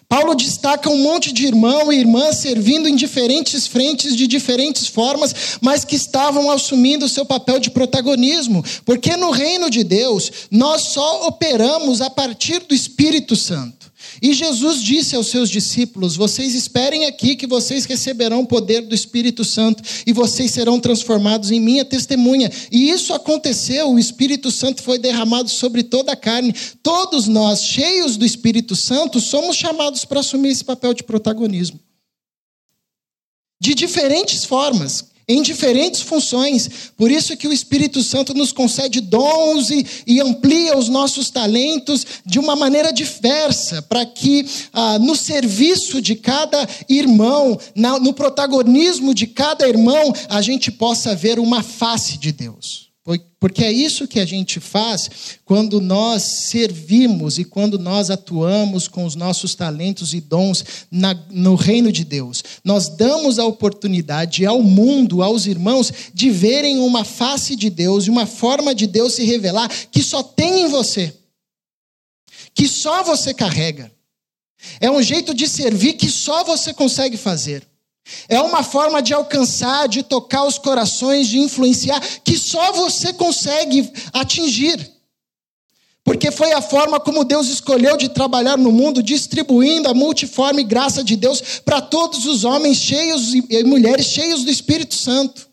Paulo 0.09 0.37
destaca 0.37 0.89
um 0.89 1.03
monte 1.03 1.33
de 1.33 1.45
irmão 1.45 1.93
e 1.93 1.99
irmã 1.99 2.33
servindo 2.33 2.89
em 2.89 2.95
diferentes 2.95 3.67
frentes, 3.67 4.15
de 4.15 4.29
diferentes 4.29 4.87
formas, 4.87 5.59
mas 5.61 5.85
que 5.85 5.97
estavam 5.97 6.49
assumindo 6.53 7.07
o 7.07 7.09
seu 7.09 7.27
papel 7.27 7.59
de 7.59 7.73
protagonismo, 7.73 8.65
porque 8.85 9.17
no 9.17 9.33
reino 9.33 9.69
de 9.69 9.83
Deus 9.83 10.31
nós 10.53 10.83
só 10.83 11.27
operamos 11.27 12.01
a 12.01 12.11
partir 12.11 12.61
do 12.61 12.75
Espírito 12.77 13.35
Santo. 13.35 13.82
E 14.23 14.33
Jesus 14.33 14.81
disse 14.81 15.17
aos 15.17 15.27
seus 15.27 15.51
discípulos: 15.51 16.15
Vocês 16.15 16.55
esperem 16.55 17.07
aqui 17.07 17.35
que 17.35 17.45
vocês 17.45 17.85
receberão 17.87 18.43
o 18.43 18.47
poder 18.47 18.83
do 18.83 18.95
Espírito 18.95 19.45
Santo 19.45 19.83
e 20.07 20.13
vocês 20.13 20.53
serão 20.53 20.79
transformados 20.79 21.51
em 21.51 21.59
minha 21.59 21.85
testemunha. 21.85 22.49
E 22.71 22.89
isso 22.89 23.13
aconteceu, 23.13 23.91
o 23.91 23.99
Espírito 23.99 24.53
Santo 24.53 24.81
foi 24.81 24.97
derramado 24.97 25.49
sobre 25.49 25.83
toda 25.83 26.13
a 26.13 26.17
carne. 26.17 26.55
Todos 26.85 27.27
nós, 27.27 27.65
cheios 27.65 28.17
do 28.17 28.25
Espírito 28.25 28.77
Santo, 28.77 29.21
somos 29.21 29.57
chamados 29.57 30.05
para 30.05 30.21
assumir 30.21 30.51
esse 30.51 30.63
papel 30.63 30.95
de 30.95 31.03
protagonismo. 31.03 31.81
De 33.61 33.75
diferentes 33.75 34.45
formas 34.45 35.12
em 35.33 35.43
diferentes 35.43 36.01
funções. 36.01 36.69
Por 36.97 37.11
isso 37.11 37.37
que 37.37 37.49
o 37.49 37.53
Espírito 37.53 38.03
Santo 38.03 38.35
nos 38.35 38.53
concede 38.53 39.01
dons 39.01 39.71
e, 39.71 39.85
e 40.07 40.21
amplia 40.21 40.77
os 40.77 40.89
nossos 40.89 41.31
talentos 41.31 42.07
de 42.25 42.39
uma 42.39 42.55
maneira 42.55 42.93
diversa, 42.93 43.83
para 43.83 44.05
que 44.05 44.47
ah, 44.73 44.99
no 44.99 45.17
serviço 45.17 46.01
de 46.01 46.15
cada 46.15 46.69
irmão, 46.89 47.59
na, 47.75 47.99
no 47.99 48.13
protagonismo 48.13 49.15
de 49.15 49.27
cada 49.27 49.69
irmão, 49.69 50.13
a 50.29 50.43
gente 50.43 50.71
possa 50.71 51.15
ver 51.15 51.39
uma 51.39 51.63
face 51.63 52.19
de 52.19 52.33
Deus. 52.33 52.92
Porque 53.41 53.65
é 53.65 53.73
isso 53.73 54.07
que 54.07 54.21
a 54.21 54.25
gente 54.25 54.61
faz 54.61 55.39
quando 55.45 55.81
nós 55.81 56.23
servimos 56.49 57.37
e 57.37 57.45
quando 57.45 57.77
nós 57.77 58.11
atuamos 58.11 58.87
com 58.87 59.05
os 59.05 59.17
nossos 59.17 59.57
talentos 59.57 60.15
e 60.15 60.21
dons 60.21 60.65
na, 60.89 61.13
no 61.29 61.57
reino 61.57 61.91
de 61.91 62.05
Deus. 62.05 62.45
Nós 62.63 62.89
damos 62.89 63.41
a 63.41 63.45
oportunidade 63.45 64.47
ao 64.47 64.63
mundo, 64.63 65.21
aos 65.21 65.47
irmãos, 65.47 65.93
de 66.15 66.31
verem 66.31 66.79
uma 66.79 67.03
face 67.05 67.57
de 67.57 67.69
Deus 67.69 68.07
e 68.07 68.11
uma 68.11 68.25
forma 68.27 68.73
de 68.73 68.87
Deus 68.87 69.15
se 69.15 69.25
revelar 69.25 69.69
que 69.91 70.03
só 70.03 70.23
tem 70.23 70.63
em 70.63 70.69
você, 70.69 71.13
que 72.55 72.69
só 72.69 73.03
você 73.03 73.35
carrega. 73.35 73.91
É 74.81 74.89
um 74.89 75.03
jeito 75.03 75.35
de 75.35 75.49
servir 75.49 75.95
que 75.95 76.09
só 76.09 76.45
você 76.45 76.73
consegue 76.73 77.17
fazer. 77.17 77.67
É 78.29 78.41
uma 78.41 78.63
forma 78.63 79.01
de 79.01 79.15
alcançar, 79.15 79.89
de 79.89 80.03
tocar 80.03 80.45
os 80.45 80.59
corações, 80.59 81.29
de 81.29 81.39
influenciar, 81.39 82.01
que 82.25 82.37
só 82.37 82.73
você 82.73 83.13
consegue 83.13 83.91
atingir. 84.13 84.91
Porque 86.05 86.33
foi 86.33 86.53
a 86.53 86.61
forma 86.61 86.99
como 86.99 87.25
Deus 87.25 87.49
escolheu 87.49 87.97
de 87.97 88.09
trabalhar 88.09 88.59
no 88.59 88.73
mundo, 88.73 89.03
distribuindo 89.03 89.89
a 89.89 89.95
multiforme 89.95 90.65
graça 90.65 91.05
de 91.05 91.15
Deus 91.15 91.61
para 91.65 91.81
todos 91.81 92.27
os 92.27 92.45
homens 92.45 92.77
cheios 92.79 93.35
e 93.35 93.63
mulheres 93.65 94.07
cheios 94.07 94.43
do 94.45 94.51
Espírito 94.51 94.95
Santo. 94.95 95.52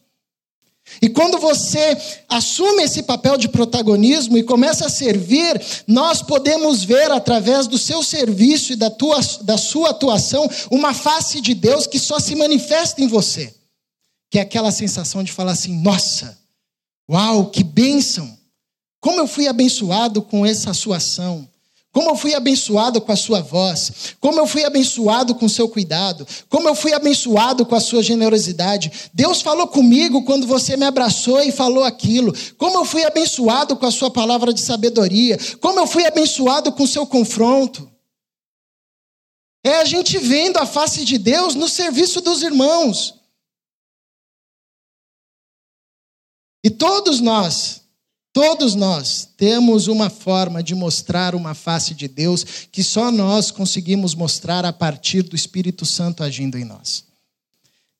E 1.01 1.10
quando 1.10 1.39
você 1.39 1.98
assume 2.27 2.84
esse 2.84 3.03
papel 3.03 3.38
de 3.38 3.48
protagonismo 3.48 4.38
e 4.38 4.43
começa 4.43 4.86
a 4.86 4.89
servir, 4.89 5.62
nós 5.88 6.22
podemos 6.22 6.84
ver 6.84 7.12
através 7.12 7.67
do 7.67 7.77
seu 7.77 8.03
serviço 8.03 8.74
e 8.74 8.75
da, 8.75 8.89
tua, 8.89 9.19
da 9.41 9.58
sua 9.58 9.91
atuação 9.91 10.50
uma 10.69 10.93
face 10.93 11.41
de 11.41 11.53
Deus 11.53 11.88
que 11.88 11.98
só 11.98 12.19
se 12.19 12.36
manifesta 12.36 13.01
em 13.01 13.08
você. 13.08 13.53
Que 14.29 14.39
é 14.39 14.41
aquela 14.41 14.72
sensação 14.72 15.24
de 15.24 15.31
falar 15.31 15.53
assim: 15.53 15.81
nossa, 15.81 16.38
uau, 17.10 17.50
que 17.50 17.63
bênção! 17.63 18.38
Como 19.01 19.19
eu 19.19 19.27
fui 19.27 19.48
abençoado 19.48 20.22
com 20.22 20.46
essa 20.46 20.74
sua 20.74 20.98
ação. 20.98 21.49
Como 21.91 22.12
eu 22.12 22.15
fui 22.15 22.36
abençoado 22.36 23.01
com 23.01 23.12
a 23.12 23.15
sua 23.15 23.41
voz, 23.41 24.15
como 24.19 24.39
eu 24.39 24.46
fui 24.46 24.63
abençoado 24.63 25.34
com 25.34 25.48
o 25.48 25.50
seu 25.50 25.67
cuidado, 25.67 26.25
como 26.48 26.69
eu 26.69 26.75
fui 26.75 26.93
abençoado 26.93 27.65
com 27.65 27.74
a 27.74 27.79
sua 27.79 28.03
generosidade. 28.03 29.10
Deus 29.12 29.41
falou 29.41 29.67
comigo 29.67 30.24
quando 30.24 30.46
você 30.46 30.77
me 30.77 30.86
abraçou 30.86 31.41
e 31.41 31.51
falou 31.51 31.84
aquilo. 31.84 32.31
Como 32.58 32.77
eu 32.77 32.86
fui 32.86 33.03
abençoado 33.03 33.75
com 33.75 33.88
a 33.88 33.91
sua 33.91 34.12
palavra 34.12 34.53
de 34.53 34.62
sabedoria, 34.62 35.39
como 35.60 35.79
eu 35.79 35.88
fui 35.88 36.05
abençoado 36.05 36.72
com 36.72 36.84
o 36.84 36.88
seu 36.88 37.08
confronto. 37.08 37.89
é 39.63 39.77
a 39.77 39.86
gente 39.86 40.17
vendo 40.19 40.58
a 40.58 40.65
face 40.65 41.03
de 41.03 41.17
Deus 41.17 41.55
no 41.55 41.67
serviço 41.67 42.22
dos 42.22 42.43
irmãos. 42.43 43.15
E 46.63 46.69
todos 46.69 47.19
nós, 47.19 47.81
todos 48.33 48.75
nós 48.75 49.27
temos 49.38 49.88
uma 49.88 50.09
forma 50.09 50.62
de 50.62 50.75
mostrar 50.75 51.36
uma 51.36 51.53
face 51.53 51.93
de 51.93 52.07
Deus 52.07 52.45
que 52.71 52.83
só 52.83 53.12
nós 53.12 53.51
conseguimos 53.51 54.15
mostrar 54.15 54.65
a 54.65 54.74
partir 54.74 55.24
do 55.24 55.36
Espírito 55.36 55.86
Santo 55.86 56.24
agindo 56.24 56.57
em 56.57 56.65
nós. 56.65 57.09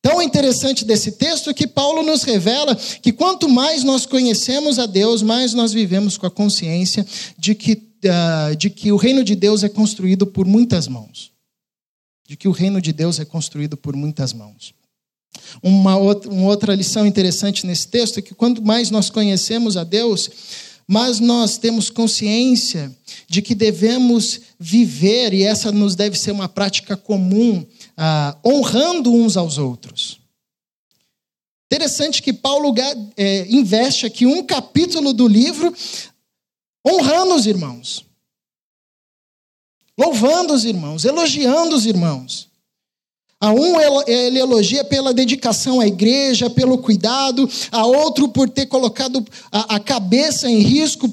Tão 0.02 0.22
interessante 0.22 0.86
desse 0.86 1.14
texto 1.14 1.54
que 1.54 1.68
Paulo 1.68 2.04
nos 2.04 2.24
revela 2.24 2.76
que 2.76 3.12
quanto 3.12 3.50
mais 3.50 3.84
nós 3.84 4.06
conhecemos 4.06 4.80
a 4.80 4.86
Deus, 4.86 5.22
mais 5.22 5.54
nós 5.54 5.74
vivemos 5.74 6.18
com 6.18 6.26
a 6.26 6.32
consciência 6.32 7.06
de 7.38 7.54
que, 7.54 7.74
uh, 8.06 8.56
de 8.56 8.70
que 8.70 8.94
o 8.94 8.98
reino 8.98 9.26
de 9.26 9.36
Deus 9.36 9.62
é 9.62 9.68
construído 9.68 10.26
por 10.26 10.46
muitas 10.46 10.88
mãos. 10.88 11.32
De 12.26 12.38
que 12.38 12.48
o 12.48 12.52
reino 12.52 12.82
de 12.82 12.94
Deus 12.94 13.20
é 13.20 13.26
construído 13.26 13.76
por 13.76 13.94
muitas 13.94 14.32
mãos. 14.32 14.74
Uma 15.62 15.98
outra, 15.98 16.32
uma 16.32 16.48
outra 16.48 16.76
lição 16.76 17.06
interessante 17.06 17.66
nesse 17.66 17.88
texto 17.88 18.20
é 18.20 18.22
que 18.22 18.34
quanto 18.34 18.62
mais 18.62 18.92
nós 18.92 19.10
conhecemos 19.10 19.78
a 19.78 19.84
Deus, 19.84 20.30
mais 20.88 21.20
nós 21.20 21.58
temos 21.58 21.90
consciência 21.90 22.96
de 23.28 23.42
que 23.42 23.54
devemos 23.54 24.42
viver, 24.60 25.34
e 25.34 25.44
essa 25.44 25.72
nos 25.72 25.96
deve 25.96 26.18
ser 26.18 26.32
uma 26.32 26.50
prática 26.50 26.98
comum, 26.98 27.66
ah, 27.96 28.36
honrando 28.44 29.14
uns 29.14 29.38
aos 29.38 29.58
outros. 29.58 30.20
Interessante 31.72 32.24
que 32.24 32.34
Paulo 32.34 32.74
é, 33.16 33.46
investe 33.48 34.08
aqui 34.08 34.26
um 34.26 34.44
capítulo 34.44 35.14
do 35.14 35.28
livro 35.28 35.72
honrando 36.88 37.36
os 37.36 37.46
irmãos, 37.46 38.04
louvando 39.96 40.54
os 40.54 40.66
irmãos, 40.66 41.06
elogiando 41.06 41.76
os 41.76 41.86
irmãos. 41.86 42.49
A 43.42 43.54
um 43.54 43.80
ele 44.06 44.38
elogia 44.38 44.84
pela 44.84 45.14
dedicação 45.14 45.80
à 45.80 45.88
igreja, 45.88 46.50
pelo 46.50 46.78
cuidado, 46.78 47.50
a 47.72 47.86
outro 47.86 48.28
por 48.28 48.50
ter 48.50 48.66
colocado 48.66 49.26
a, 49.50 49.80
cabeça 49.80 50.50
em 50.50 50.60
risco 50.60 51.10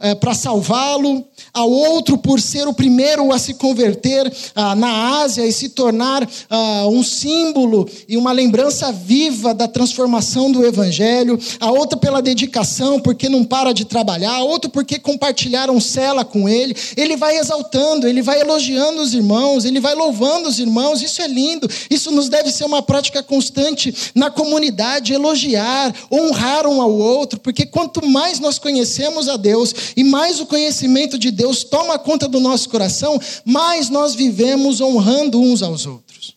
é, 0.00 0.12
para 0.16 0.34
salvá-lo, 0.34 1.24
a 1.54 1.64
outro 1.64 2.18
por 2.18 2.40
ser 2.40 2.66
o 2.66 2.74
primeiro 2.74 3.32
a 3.32 3.38
se 3.38 3.54
converter 3.54 4.28
ah, 4.56 4.74
na 4.74 5.20
Ásia 5.20 5.46
e 5.46 5.52
se 5.52 5.68
tornar 5.68 6.28
ah, 6.50 6.86
um 6.88 7.04
símbolo 7.04 7.88
e 8.08 8.16
uma 8.16 8.32
lembrança 8.32 8.90
viva 8.90 9.54
da 9.54 9.68
transformação 9.68 10.50
do 10.50 10.66
Evangelho, 10.66 11.38
a 11.60 11.70
outra 11.70 11.96
pela 11.96 12.20
dedicação, 12.20 12.98
porque 12.98 13.28
não 13.28 13.44
para 13.44 13.72
de 13.72 13.84
trabalhar, 13.84 14.32
a 14.32 14.42
outro 14.42 14.68
porque 14.68 14.98
compartilharam 14.98 15.80
cela 15.80 16.24
com 16.24 16.48
ele. 16.48 16.76
Ele 16.96 17.16
vai 17.16 17.38
exaltando, 17.38 18.08
ele 18.08 18.20
vai 18.20 18.40
elogiando 18.40 19.00
os 19.00 19.14
irmãos, 19.14 19.64
ele 19.64 19.78
vai 19.78 19.94
louvando 19.94 20.48
os 20.48 20.58
irmãos, 20.58 21.02
isso 21.02 21.22
é 21.22 21.28
lindo. 21.28 21.67
Isso 21.90 22.10
nos 22.10 22.28
deve 22.28 22.50
ser 22.50 22.64
uma 22.64 22.82
prática 22.82 23.22
constante 23.22 23.94
na 24.14 24.30
comunidade, 24.30 25.12
elogiar, 25.12 25.94
honrar 26.10 26.66
um 26.66 26.80
ao 26.80 26.92
outro, 26.92 27.38
porque 27.40 27.66
quanto 27.66 28.06
mais 28.06 28.40
nós 28.40 28.58
conhecemos 28.58 29.28
a 29.28 29.36
Deus 29.36 29.74
e 29.96 30.04
mais 30.04 30.40
o 30.40 30.46
conhecimento 30.46 31.18
de 31.18 31.30
Deus 31.30 31.64
toma 31.64 31.98
conta 31.98 32.28
do 32.28 32.40
nosso 32.40 32.68
coração, 32.68 33.20
mais 33.44 33.88
nós 33.88 34.14
vivemos 34.14 34.80
honrando 34.80 35.40
uns 35.40 35.62
aos 35.62 35.86
outros. 35.86 36.36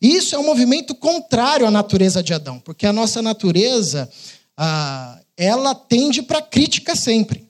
Isso 0.00 0.34
é 0.34 0.38
um 0.38 0.46
movimento 0.46 0.94
contrário 0.94 1.66
à 1.66 1.70
natureza 1.70 2.22
de 2.22 2.32
Adão, 2.32 2.58
porque 2.58 2.86
a 2.86 2.92
nossa 2.92 3.20
natureza, 3.20 4.10
ah, 4.56 5.20
ela 5.36 5.74
tende 5.74 6.22
para 6.22 6.40
crítica 6.40 6.96
sempre. 6.96 7.46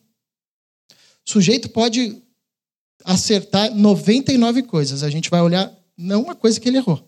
O 1.26 1.30
sujeito 1.30 1.68
pode 1.68 2.20
acertar 3.04 3.72
99 3.72 4.64
coisas, 4.64 5.04
a 5.04 5.10
gente 5.10 5.30
vai 5.30 5.40
olhar 5.40 5.72
não 6.00 6.22
uma 6.22 6.34
coisa 6.34 6.58
que 6.58 6.68
ele 6.68 6.78
errou. 6.78 7.06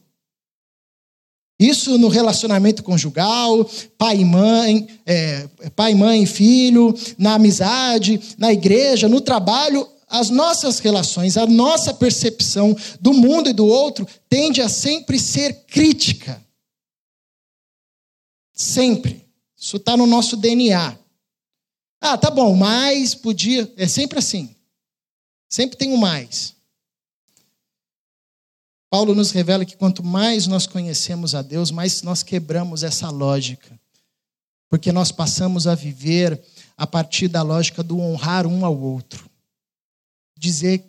Isso 1.59 1.97
no 1.97 2.09
relacionamento 2.09 2.83
conjugal, 2.83 3.65
pai 3.97 4.19
e 4.19 4.25
mãe, 4.25 4.89
é, 5.07 5.47
pai, 5.77 5.95
mãe 5.95 6.25
e 6.25 6.27
filho, 6.27 6.95
na 7.17 7.35
amizade, 7.35 8.21
na 8.37 8.53
igreja, 8.53 9.09
no 9.09 9.21
trabalho, 9.21 9.89
as 10.09 10.29
nossas 10.29 10.79
relações, 10.79 11.37
a 11.37 11.47
nossa 11.47 11.95
percepção 11.95 12.77
do 13.01 13.15
mundo 13.15 13.49
e 13.49 13.53
do 13.53 13.67
outro 13.67 14.07
tende 14.29 14.61
a 14.61 14.69
sempre 14.69 15.19
ser 15.19 15.65
crítica. 15.67 16.45
Sempre. 18.53 19.25
Isso 19.57 19.77
está 19.77 19.97
no 19.97 20.07
nosso 20.07 20.37
DNA. 20.37 20.99
Ah, 22.01 22.19
tá 22.19 22.31
bom, 22.31 22.57
mais 22.57 23.15
podia. 23.15 23.73
É 23.77 23.87
sempre 23.87 24.19
assim. 24.19 24.55
Sempre 25.49 25.79
tem 25.79 25.93
o 25.93 25.95
um 25.95 25.99
mais. 25.99 26.57
Paulo 28.93 29.15
nos 29.15 29.31
revela 29.31 29.65
que 29.65 29.75
quanto 29.75 30.05
mais 30.05 30.47
nós 30.47 30.67
conhecemos 30.67 31.35
a 31.35 31.41
Deus, 31.41 31.71
mais 31.71 32.03
nós 32.03 32.23
quebramos 32.23 32.83
essa 32.83 33.09
lógica. 33.09 33.81
Porque 34.69 34.93
nós 34.93 35.11
passamos 35.11 35.67
a 35.67 35.75
viver 35.75 36.39
a 36.77 36.87
partir 36.87 37.27
da 37.27 37.41
lógica 37.41 37.83
do 37.83 37.99
honrar 37.99 38.47
um 38.47 38.67
ao 38.67 38.79
outro. 38.79 39.31
Dizer 40.37 40.85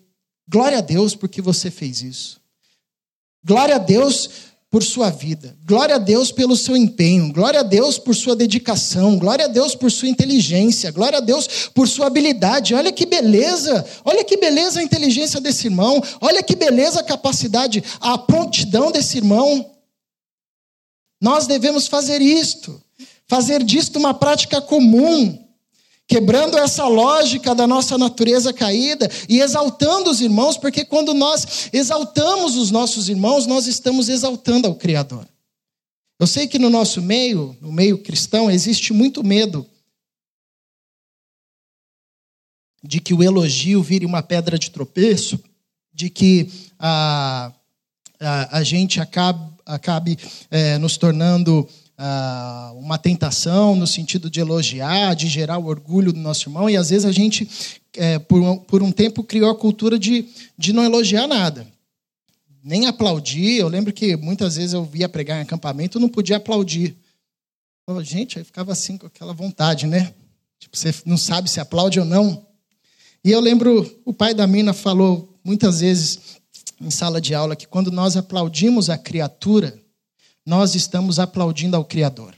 glória 0.45 0.79
a 0.79 0.81
Deus 0.81 1.15
porque 1.15 1.41
você 1.41 1.71
fez 1.71 2.01
isso. 2.01 2.41
Glória 3.41 3.75
a 3.75 3.79
Deus 3.79 4.51
por 4.73 4.83
sua 4.83 5.12
vida. 5.12 5.55
Glória 5.67 5.97
a 5.97 5.99
Deus 5.99 6.31
pelo 6.31 6.57
seu 6.57 6.75
empenho. 6.75 7.31
Glória 7.31 7.59
a 7.59 7.63
Deus 7.63 7.99
por 7.99 8.15
sua 8.15 8.36
dedicação. 8.36 9.19
Glória 9.19 9.45
a 9.45 9.47
Deus 9.47 9.75
por 9.75 9.91
sua 9.91 10.07
inteligência. 10.07 10.89
Glória 10.89 11.19
a 11.19 11.21
Deus 11.21 11.69
por 11.75 11.88
sua 11.88 12.07
habilidade. 12.07 12.73
Olha 12.73 12.91
que 12.91 13.05
beleza. 13.05 13.86
Olha 14.03 14.23
que 14.23 14.36
beleza 14.36 14.79
a 14.79 14.83
inteligência 14.83 15.39
desse 15.39 15.67
irmão. 15.67 16.01
Olha 16.19 16.41
que 16.41 16.55
beleza 16.55 17.01
a 17.01 17.03
capacidade, 17.03 17.83
a 17.99 18.17
prontidão 18.17 18.91
desse 18.91 19.17
irmão. 19.17 19.75
Nós 21.21 21.45
devemos 21.45 21.86
fazer 21.86 22.19
isto. 22.19 22.81
Fazer 23.27 23.63
disto 23.63 23.99
uma 23.99 24.15
prática 24.15 24.59
comum 24.59 25.42
quebrando 26.07 26.57
essa 26.57 26.85
lógica 26.87 27.55
da 27.55 27.65
nossa 27.65 27.97
natureza 27.97 28.53
caída 28.53 29.09
e 29.27 29.39
exaltando 29.39 30.09
os 30.09 30.21
irmãos, 30.21 30.57
porque 30.57 30.85
quando 30.85 31.13
nós 31.13 31.69
exaltamos 31.71 32.55
os 32.55 32.71
nossos 32.71 33.09
irmãos, 33.09 33.47
nós 33.47 33.67
estamos 33.67 34.09
exaltando 34.09 34.67
ao 34.67 34.75
Criador. 34.75 35.27
Eu 36.19 36.27
sei 36.27 36.47
que 36.47 36.59
no 36.59 36.69
nosso 36.69 37.01
meio, 37.01 37.57
no 37.59 37.71
meio 37.71 37.97
cristão, 37.97 38.49
existe 38.49 38.93
muito 38.93 39.23
medo 39.23 39.65
de 42.83 42.99
que 42.99 43.13
o 43.13 43.23
elogio 43.23 43.81
vire 43.81 44.05
uma 44.05 44.21
pedra 44.21 44.59
de 44.59 44.69
tropeço, 44.69 45.41
de 45.93 46.09
que 46.09 46.49
a, 46.77 47.51
a, 48.19 48.57
a 48.57 48.63
gente 48.63 48.99
acabe, 48.99 49.53
acabe 49.65 50.17
é, 50.51 50.77
nos 50.77 50.97
tornando 50.97 51.67
ah, 51.97 52.71
uma 52.75 52.97
tentação 52.97 53.75
no 53.75 53.86
sentido 53.86 54.29
de 54.29 54.39
elogiar, 54.39 55.13
de 55.13 55.27
gerar 55.27 55.58
o 55.58 55.65
orgulho 55.65 56.12
do 56.12 56.19
nosso 56.19 56.49
irmão, 56.49 56.69
e 56.69 56.75
às 56.75 56.89
vezes 56.89 57.06
a 57.06 57.12
gente, 57.12 57.47
é, 57.95 58.19
por, 58.19 58.41
um, 58.41 58.58
por 58.58 58.82
um 58.82 58.91
tempo, 58.91 59.23
criou 59.23 59.49
a 59.49 59.56
cultura 59.56 59.99
de, 59.99 60.27
de 60.58 60.73
não 60.73 60.84
elogiar 60.84 61.27
nada. 61.27 61.67
Nem 62.63 62.88
aplaudir. 62.88 63.58
Eu 63.58 63.67
lembro 63.67 63.91
que 63.91 64.15
muitas 64.15 64.56
vezes 64.56 64.73
eu 64.73 64.86
via 64.86 65.10
pregar 65.10 65.38
em 65.38 65.41
acampamento, 65.41 65.99
não 65.99 66.10
podia 66.10 66.38
aplaudir. 66.38 66.95
Eu, 67.88 68.01
gente, 68.03 68.39
aí 68.39 68.45
ficava 68.45 68.71
assim 68.71 68.97
com 68.97 69.06
aquela 69.06 69.34
vontade, 69.34 69.86
né? 69.86 70.13
Tipo, 70.58 70.77
você 70.77 70.93
não 71.06 71.17
sabe 71.17 71.49
se 71.49 71.60
aplaude 71.60 71.99
ou 71.99 72.06
não. 72.06 72.45
E 73.23 73.32
eu 73.32 73.39
lembro, 73.39 74.01
o 74.06 74.13
pai 74.13 74.34
da 74.34 74.47
mina 74.47 74.73
falou 74.73 75.38
muitas 75.43 75.82
vezes 75.82 76.41
em 76.79 76.89
sala 76.89 77.19
de 77.19 77.36
aula 77.36 77.56
que 77.56 77.67
quando 77.67 77.91
nós 77.91 78.15
aplaudimos 78.15 78.89
a 78.89 78.97
criatura, 78.97 79.77
nós 80.45 80.75
estamos 80.75 81.19
aplaudindo 81.19 81.75
ao 81.75 81.86
Criador. 81.86 82.36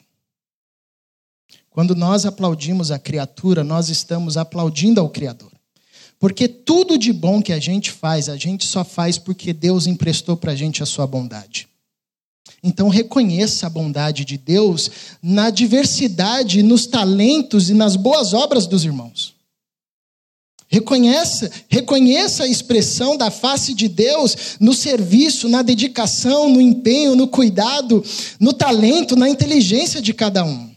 Quando 1.70 1.94
nós 1.94 2.26
aplaudimos 2.26 2.89
a 2.89 2.98
criatura, 2.98 3.63
nós 3.63 3.89
estamos 3.89 4.38
aplaudindo 4.38 5.02
ao 5.02 5.10
Criador. 5.10 5.52
Porque 6.18 6.48
tudo 6.48 6.98
de 6.98 7.12
bom 7.12 7.41
que 7.41 7.52
a 7.52 7.60
gente 7.60 7.91
faz, 7.91 8.30
a 8.30 8.38
gente 8.38 8.65
só 8.65 8.86
faz 8.86 9.18
porque 9.18 9.52
Deus 9.52 9.86
emprestou 9.86 10.38
para 10.38 10.54
a 10.54 10.56
gente 10.56 10.82
a 10.82 10.86
sua 10.86 11.06
bondade. 11.06 11.68
Então 12.63 12.89
reconheça 12.89 13.68
a 13.68 13.70
bondade 13.70 14.24
de 14.24 14.38
Deus 14.38 14.89
na 15.22 15.50
diversidade, 15.50 16.63
nos 16.63 16.88
talentos 16.88 17.70
e 17.70 17.74
nas 17.74 17.96
boas 17.96 18.34
obras 18.34 18.65
dos 18.65 18.86
irmãos. 18.86 19.35
Reconheça, 20.76 21.50
reconheça 21.70 22.44
a 22.44 22.48
expressão 22.50 23.16
da 23.16 23.32
face 23.32 23.74
de 23.74 23.88
Deus 23.88 24.58
no 24.60 24.74
serviço, 24.74 25.48
na 25.48 25.62
dedicação, 25.62 26.50
no 26.50 26.60
empenho, 26.60 27.16
no 27.16 27.30
cuidado, 27.30 28.04
no 28.42 28.52
talento, 28.52 29.16
na 29.16 29.30
inteligência 29.30 30.02
de 30.02 30.14
cada 30.14 30.44
um. 30.44 30.76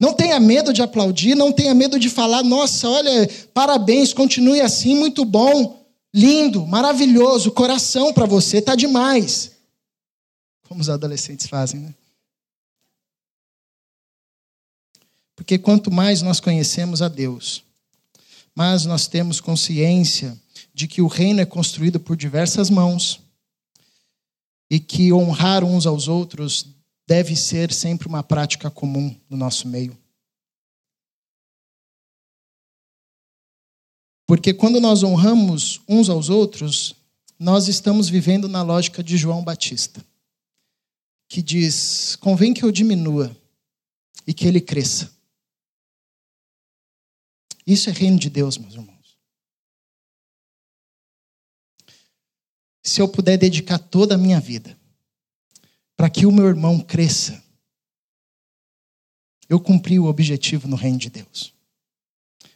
Não 0.00 0.12
tenha 0.12 0.40
medo 0.40 0.72
de 0.72 0.82
aplaudir, 0.82 1.36
não 1.36 1.52
tenha 1.52 1.72
medo 1.72 2.00
de 2.00 2.10
falar, 2.10 2.42
nossa, 2.42 2.88
olha, 2.88 3.30
parabéns, 3.54 4.12
continue 4.12 4.60
assim, 4.60 4.96
muito 4.96 5.24
bom, 5.24 5.86
lindo, 6.12 6.66
maravilhoso, 6.66 7.52
coração 7.52 8.12
para 8.12 8.26
você, 8.26 8.60
tá 8.60 8.74
demais. 8.74 9.52
Como 10.66 10.80
os 10.80 10.90
adolescentes 10.90 11.46
fazem, 11.46 11.78
né? 11.78 11.94
Porque 15.36 15.58
quanto 15.58 15.92
mais 15.92 16.22
nós 16.22 16.40
conhecemos 16.40 17.00
a 17.00 17.06
Deus, 17.06 17.67
mas 18.58 18.84
nós 18.84 19.06
temos 19.06 19.40
consciência 19.40 20.36
de 20.74 20.88
que 20.88 21.00
o 21.00 21.06
reino 21.06 21.40
é 21.40 21.46
construído 21.46 22.00
por 22.00 22.16
diversas 22.16 22.68
mãos 22.68 23.20
e 24.68 24.80
que 24.80 25.12
honrar 25.12 25.62
uns 25.62 25.86
aos 25.86 26.08
outros 26.08 26.66
deve 27.06 27.36
ser 27.36 27.72
sempre 27.72 28.08
uma 28.08 28.20
prática 28.20 28.68
comum 28.68 29.14
no 29.30 29.36
nosso 29.36 29.68
meio. 29.68 29.96
Porque 34.26 34.52
quando 34.52 34.80
nós 34.80 35.04
honramos 35.04 35.80
uns 35.88 36.08
aos 36.08 36.28
outros, 36.28 36.96
nós 37.38 37.68
estamos 37.68 38.08
vivendo 38.08 38.48
na 38.48 38.62
lógica 38.62 39.04
de 39.04 39.16
João 39.16 39.44
Batista, 39.44 40.04
que 41.28 41.40
diz: 41.40 42.16
convém 42.16 42.52
que 42.52 42.64
eu 42.64 42.72
diminua 42.72 43.30
e 44.26 44.34
que 44.34 44.48
ele 44.48 44.60
cresça. 44.60 45.16
Isso 47.68 47.90
é 47.90 47.92
reino 47.92 48.18
de 48.18 48.30
Deus, 48.30 48.56
meus 48.56 48.72
irmãos. 48.72 49.18
Se 52.82 53.02
eu 53.02 53.06
puder 53.06 53.36
dedicar 53.36 53.78
toda 53.78 54.14
a 54.14 54.18
minha 54.18 54.40
vida 54.40 54.74
para 55.94 56.08
que 56.08 56.24
o 56.24 56.32
meu 56.32 56.46
irmão 56.46 56.80
cresça, 56.80 57.44
eu 59.50 59.60
cumpri 59.60 59.98
o 59.98 60.06
objetivo 60.06 60.66
no 60.66 60.76
reino 60.76 60.96
de 60.96 61.10
Deus. 61.10 61.52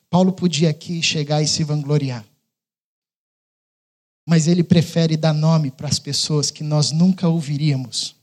Paulo 0.08 0.32
podia 0.32 0.70
aqui 0.70 1.02
chegar 1.02 1.42
e 1.42 1.46
se 1.46 1.62
vangloriar. 1.62 2.26
Mas 4.26 4.46
ele 4.46 4.64
prefere 4.64 5.14
dar 5.14 5.34
nome 5.34 5.70
para 5.70 5.88
as 5.88 5.98
pessoas 5.98 6.50
que 6.50 6.64
nós 6.64 6.90
nunca 6.90 7.28
ouviríamos. 7.28 8.16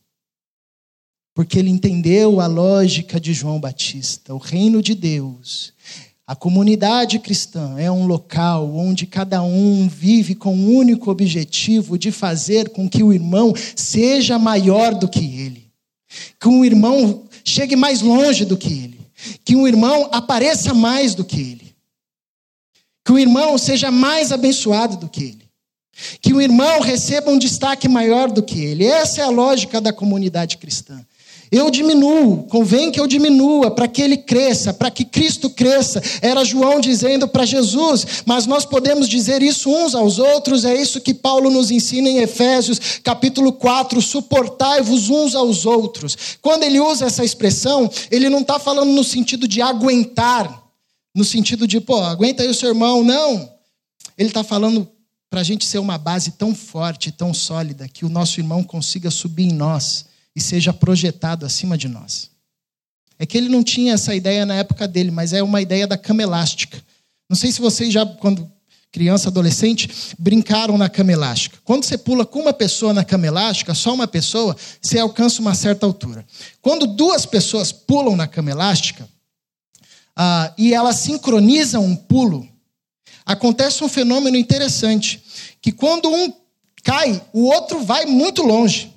Porque 1.36 1.60
ele 1.60 1.70
entendeu 1.70 2.42
a 2.42 2.48
lógica 2.48 3.20
de 3.20 3.32
João 3.32 3.60
Batista. 3.60 4.34
O 4.34 4.40
reino 4.40 4.82
de 4.82 4.96
Deus, 4.96 5.74
a 6.30 6.36
comunidade 6.36 7.18
cristã 7.18 7.74
é 7.80 7.90
um 7.90 8.06
local 8.06 8.76
onde 8.76 9.08
cada 9.08 9.42
um 9.42 9.90
vive 9.90 10.36
com 10.36 10.56
o 10.56 10.76
único 10.76 11.10
objetivo 11.10 11.98
de 11.98 12.12
fazer 12.12 12.70
com 12.70 12.88
que 12.88 13.02
o 13.02 13.12
irmão 13.12 13.52
seja 13.76 14.38
maior 14.38 14.94
do 14.94 15.08
que 15.08 15.26
ele. 15.26 15.72
Que 16.40 16.48
um 16.48 16.64
irmão 16.64 17.24
chegue 17.44 17.76
mais 17.76 18.04
longe 18.04 18.46
do 18.46 18.56
que 18.56 18.72
ele. 18.72 19.00
Que 19.44 19.56
um 19.56 19.68
irmão 19.68 20.08
apareça 20.12 20.72
mais 20.72 21.16
do 21.16 21.26
que 21.26 21.42
ele. 21.42 21.76
Que 23.04 23.12
o 23.12 23.18
irmão 23.18 23.58
seja 23.58 23.90
mais 23.90 24.32
abençoado 24.32 24.98
do 24.98 25.10
que 25.10 25.24
ele. 25.24 25.50
Que 26.22 26.32
o 26.32 26.40
irmão 26.40 26.80
receba 26.80 27.32
um 27.32 27.40
destaque 27.40 27.88
maior 27.88 28.30
do 28.30 28.44
que 28.44 28.64
ele. 28.64 28.86
Essa 28.86 29.22
é 29.22 29.24
a 29.24 29.32
lógica 29.32 29.82
da 29.82 29.92
comunidade 29.92 30.58
cristã. 30.58 31.04
Eu 31.52 31.72
diminuo, 31.72 32.44
convém 32.44 32.92
que 32.92 33.00
eu 33.00 33.08
diminua 33.08 33.72
para 33.72 33.88
que 33.88 34.04
ele 34.04 34.18
cresça, 34.18 34.72
para 34.72 34.92
que 34.92 35.04
Cristo 35.04 35.50
cresça. 35.50 36.00
Era 36.22 36.44
João 36.44 36.80
dizendo 36.80 37.28
para 37.28 37.44
Jesus, 37.44 38.06
mas 38.24 38.46
nós 38.46 38.66
podemos 38.66 39.10
dizer 39.10 39.42
isso 39.42 39.68
uns 39.68 39.96
aos 39.96 40.20
outros, 40.20 40.64
é 40.64 40.80
isso 40.80 41.02
que 41.02 41.12
Paulo 41.12 41.50
nos 41.50 41.72
ensina 41.72 42.08
em 42.08 42.20
Efésios, 42.20 43.00
capítulo 43.04 43.52
4, 43.52 44.00
suportai-vos 44.00 45.10
uns 45.10 45.34
aos 45.34 45.66
outros. 45.66 46.16
Quando 46.40 46.64
ele 46.64 46.80
usa 46.80 47.06
essa 47.06 47.26
expressão, 47.26 47.90
ele 48.12 48.30
não 48.30 48.42
está 48.42 48.60
falando 48.60 48.92
no 48.92 49.04
sentido 49.04 49.48
de 49.48 49.60
aguentar, 49.60 50.64
no 51.16 51.26
sentido 51.26 51.68
de, 51.68 51.82
pô, 51.82 52.00
aguenta 52.04 52.44
aí 52.44 52.50
o 52.50 52.54
seu 52.54 52.70
irmão. 52.70 53.04
Não. 53.04 53.50
Ele 54.16 54.30
está 54.30 54.44
falando 54.44 54.88
para 55.32 55.42
a 55.42 55.44
gente 55.44 55.66
ser 55.66 55.80
uma 55.80 55.98
base 55.98 56.32
tão 56.32 56.54
forte, 56.54 57.12
tão 57.12 57.34
sólida, 57.34 57.88
que 57.88 58.06
o 58.06 58.10
nosso 58.10 58.40
irmão 58.40 58.64
consiga 58.64 59.10
subir 59.10 59.46
em 59.46 59.54
nós 59.54 60.06
e 60.36 60.42
seja 60.42 60.74
projetado 60.74 61.46
acima 61.46 61.78
de 61.78 61.88
nós. 61.88 62.30
É 63.18 63.26
que 63.26 63.38
ele 63.38 63.50
não 63.50 63.64
tinha 63.64 63.94
essa 63.94 64.16
ideia 64.16 64.46
na 64.46 64.56
época 64.56 64.88
dele, 64.88 65.12
mas 65.12 65.34
é 65.34 65.44
uma 65.44 65.62
ideia 65.62 65.86
da 65.86 65.98
cama 65.98 66.24
elástica. 66.24 66.82
Não 67.30 67.36
sei 67.36 67.52
se 67.52 67.60
vocês 67.60 67.92
já, 67.92 68.06
quando 68.06 68.50
criança, 68.92 69.30
adolescente, 69.30 69.90
brincaram 70.18 70.78
na 70.78 70.90
cama 70.90 71.12
elástica. 71.12 71.60
Quando 71.64 71.84
você 71.84 71.98
pula 71.98 72.26
com 72.26 72.40
uma 72.40 72.54
pessoa 72.54 72.94
na 72.94 73.04
cama 73.04 73.28
elástica, 73.28 73.76
só 73.76 73.94
uma 73.94 74.08
pessoa, 74.08 74.56
você 74.82 74.98
alcança 74.98 75.42
uma 75.42 75.54
certa 75.54 75.86
altura. 75.86 76.26
Quando 76.62 76.88
duas 76.88 77.26
pessoas 77.26 77.72
pulam 77.72 78.16
na 78.16 78.28
cama 78.28 78.52
elástica, 78.52 79.08
ah, 80.16 80.54
e 80.58 80.74
elas 80.74 80.98
sincronizam 80.98 81.86
um 81.86 81.96
pulo, 81.96 82.48
acontece 83.26 83.84
um 83.84 83.90
fenômeno 83.90 84.38
interessante, 84.38 85.24
que 85.62 85.72
quando 85.72 86.10
um 86.10 86.34
cai, 86.84 87.22
o 87.32 87.44
outro 87.44 87.84
vai 87.84 88.06
muito 88.06 88.42
longe. 88.42 88.92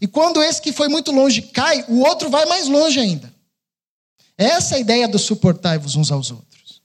E 0.00 0.06
quando 0.06 0.42
esse 0.42 0.62
que 0.62 0.72
foi 0.72 0.88
muito 0.88 1.12
longe 1.12 1.42
cai, 1.42 1.84
o 1.88 2.00
outro 2.00 2.30
vai 2.30 2.46
mais 2.46 2.68
longe 2.68 2.98
ainda. 2.98 3.32
Essa 4.36 4.74
é 4.74 4.78
a 4.78 4.80
ideia 4.80 5.06
do 5.06 5.18
suportai-vos 5.18 5.96
uns 5.96 6.10
aos 6.10 6.30
outros. 6.30 6.80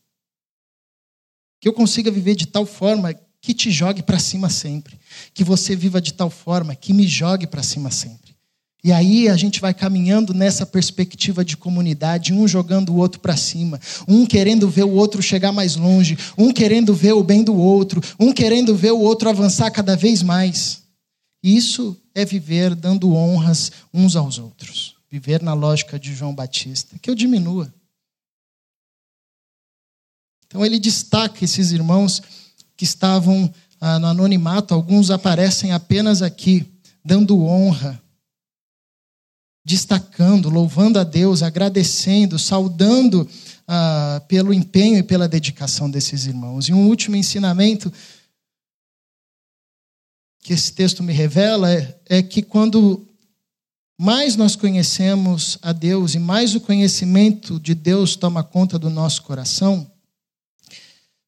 Que 1.62 1.68
eu 1.68 1.74
consiga 1.74 2.12
viver 2.12 2.36
de 2.36 2.46
tal 2.46 2.66
forma 2.66 3.14
que 3.40 3.54
te 3.54 3.72
jogue 3.72 4.04
para 4.04 4.20
cima 4.20 4.50
sempre. 4.50 5.00
Que 5.34 5.44
você 5.44 5.76
viva 5.76 6.02
de 6.02 6.14
tal 6.14 6.30
forma 6.30 6.76
que 6.76 6.92
me 6.92 7.08
jogue 7.08 7.48
para 7.48 7.64
cima 7.64 7.90
sempre. 7.90 8.36
E 8.84 8.92
aí 8.92 9.30
a 9.30 9.36
gente 9.36 9.60
vai 9.62 9.74
caminhando 9.74 10.32
nessa 10.32 10.64
perspectiva 10.64 11.44
de 11.44 11.58
comunidade, 11.58 12.34
um 12.34 12.48
jogando 12.48 12.90
o 12.94 12.98
outro 12.98 13.20
para 13.20 13.36
cima, 13.36 13.80
um 14.08 14.28
querendo 14.28 14.70
ver 14.70 14.84
o 14.84 14.92
outro 14.92 15.24
chegar 15.24 15.52
mais 15.52 15.76
longe, 15.76 16.16
um 16.38 16.52
querendo 16.52 16.94
ver 16.94 17.14
o 17.14 17.24
bem 17.24 17.44
do 17.44 17.56
outro, 17.56 18.00
um 18.20 18.32
querendo 18.32 18.76
ver 18.76 18.92
o 18.92 19.00
outro 19.00 19.28
avançar 19.28 19.72
cada 19.72 19.96
vez 19.96 20.22
mais. 20.22 20.84
Isso 21.42 21.98
é 22.16 22.24
viver 22.26 22.74
dando 22.74 23.14
honras 23.14 23.72
uns 23.94 24.16
aos 24.16 24.40
outros. 24.40 24.96
Viver 25.12 25.42
na 25.44 25.54
lógica 25.54 26.00
de 26.00 26.16
João 26.16 26.34
Batista, 26.34 26.98
que 27.00 27.10
eu 27.10 27.16
diminua. 27.16 27.72
Então 30.48 30.66
ele 30.66 30.80
destaca 30.80 31.44
esses 31.44 31.72
irmãos 31.72 32.22
que 32.78 32.86
estavam 32.86 33.54
ah, 33.80 34.00
no 34.00 34.08
anonimato, 34.08 34.74
alguns 34.74 35.12
aparecem 35.12 35.74
apenas 35.74 36.22
aqui, 36.22 36.66
dando 37.04 37.44
honra 37.44 38.02
destacando, 39.66 40.48
louvando 40.48 41.00
a 41.00 41.04
Deus, 41.04 41.42
agradecendo, 41.42 42.38
saudando 42.38 43.28
ah, 43.68 44.22
pelo 44.28 44.54
empenho 44.54 45.00
e 45.00 45.04
pela 45.04 45.28
dedicação 45.28 45.90
desses 45.90 46.28
irmãos. 46.28 46.70
E 46.70 46.74
um 46.74 46.88
último 46.88 47.16
ensinamento 47.16 47.92
que 50.46 50.54
esse 50.54 50.72
texto 50.74 51.02
me 51.02 51.12
revela 51.12 51.74
é, 51.74 52.00
é 52.06 52.22
que 52.22 52.44
quando 52.44 53.04
mais 54.00 54.36
nós 54.36 54.56
conhecemos 54.56 55.58
a 55.60 55.74
Deus 55.74 56.14
e 56.14 56.20
mais 56.20 56.54
o 56.54 56.62
conhecimento 56.62 57.60
de 57.60 57.74
Deus 57.74 58.16
toma 58.16 58.44
conta 58.44 58.78
do 58.78 58.88
nosso 58.88 59.24
coração, 59.24 59.92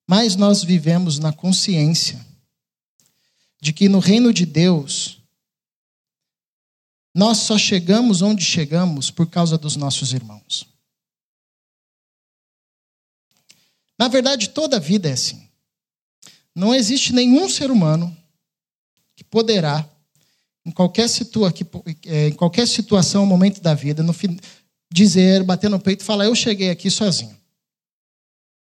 mais 0.07 0.35
nós 0.35 0.63
vivemos 0.63 1.17
na 1.17 1.33
consciência 1.33 2.23
de 3.59 3.73
que 3.73 3.89
no 3.89 3.97
reino 3.97 4.31
de 4.31 4.45
Deus, 4.45 5.19
nós 7.11 7.39
só 7.39 7.57
chegamos 7.57 8.21
onde 8.21 8.45
chegamos 8.45 9.09
por 9.09 9.25
causa 9.25 9.57
dos 9.57 9.75
nossos 9.75 10.13
irmãos. 10.13 10.63
Na 13.97 14.07
verdade, 14.07 14.49
toda 14.49 14.77
a 14.77 14.79
vida 14.79 15.09
é 15.09 15.13
assim. 15.13 15.49
Não 16.53 16.75
existe 16.75 17.13
nenhum 17.13 17.49
ser 17.49 17.71
humano 17.71 18.15
poderá, 19.29 19.87
em 20.65 20.71
qualquer, 20.71 21.07
situa 21.07 21.53
é, 22.05 22.27
em 22.27 22.33
qualquer 22.33 22.67
situação, 22.67 23.25
momento 23.25 23.61
da 23.61 23.73
vida, 23.73 24.03
no 24.03 24.13
dizer, 24.91 25.43
bater 25.43 25.69
no 25.69 25.79
peito 25.79 26.01
e 26.01 26.05
falar: 26.05 26.25
Eu 26.25 26.35
cheguei 26.35 26.69
aqui 26.69 26.89
sozinho. 26.89 27.35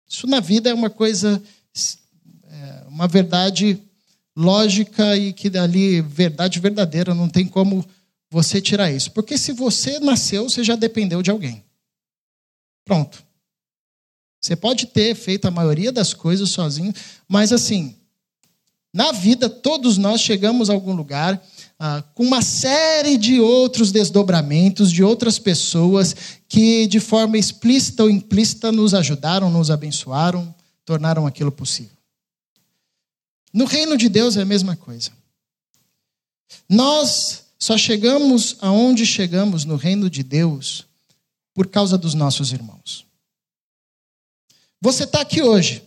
Isso 0.08 0.26
na 0.26 0.40
vida 0.40 0.70
é 0.70 0.74
uma 0.74 0.88
coisa, 0.88 1.42
é, 2.44 2.84
uma 2.88 3.06
verdade 3.06 3.82
lógica 4.36 5.16
e 5.16 5.32
que 5.32 5.50
dali, 5.50 6.00
verdade 6.00 6.60
verdadeira, 6.60 7.14
não 7.14 7.28
tem 7.28 7.46
como 7.46 7.84
você 8.30 8.60
tirar 8.60 8.90
isso. 8.90 9.10
Porque 9.10 9.36
se 9.36 9.52
você 9.52 9.98
nasceu, 9.98 10.48
você 10.48 10.62
já 10.62 10.76
dependeu 10.76 11.22
de 11.22 11.30
alguém. 11.30 11.64
Pronto. 12.84 13.22
Você 14.40 14.54
pode 14.54 14.86
ter 14.86 15.14
feito 15.14 15.46
a 15.46 15.50
maioria 15.50 15.90
das 15.90 16.14
coisas 16.14 16.48
sozinho, 16.50 16.92
mas 17.26 17.52
assim, 17.52 17.97
na 18.92 19.12
vida, 19.12 19.50
todos 19.50 19.98
nós 19.98 20.20
chegamos 20.20 20.70
a 20.70 20.72
algum 20.72 20.94
lugar 20.94 21.42
ah, 21.78 22.02
com 22.14 22.24
uma 22.24 22.42
série 22.42 23.16
de 23.16 23.38
outros 23.40 23.92
desdobramentos, 23.92 24.90
de 24.90 25.04
outras 25.04 25.38
pessoas 25.38 26.16
que, 26.48 26.86
de 26.86 26.98
forma 26.98 27.38
explícita 27.38 28.02
ou 28.02 28.10
implícita, 28.10 28.72
nos 28.72 28.94
ajudaram, 28.94 29.50
nos 29.50 29.70
abençoaram, 29.70 30.54
tornaram 30.84 31.26
aquilo 31.26 31.52
possível. 31.52 31.96
No 33.52 33.64
reino 33.64 33.96
de 33.96 34.08
Deus 34.08 34.36
é 34.36 34.42
a 34.42 34.46
mesma 34.46 34.74
coisa. 34.74 35.10
Nós 36.68 37.44
só 37.58 37.76
chegamos 37.76 38.56
aonde 38.60 39.04
chegamos 39.04 39.64
no 39.64 39.76
reino 39.76 40.08
de 40.08 40.22
Deus 40.22 40.86
por 41.54 41.66
causa 41.66 41.98
dos 41.98 42.14
nossos 42.14 42.52
irmãos. 42.52 43.04
Você 44.80 45.04
está 45.04 45.20
aqui 45.20 45.42
hoje, 45.42 45.82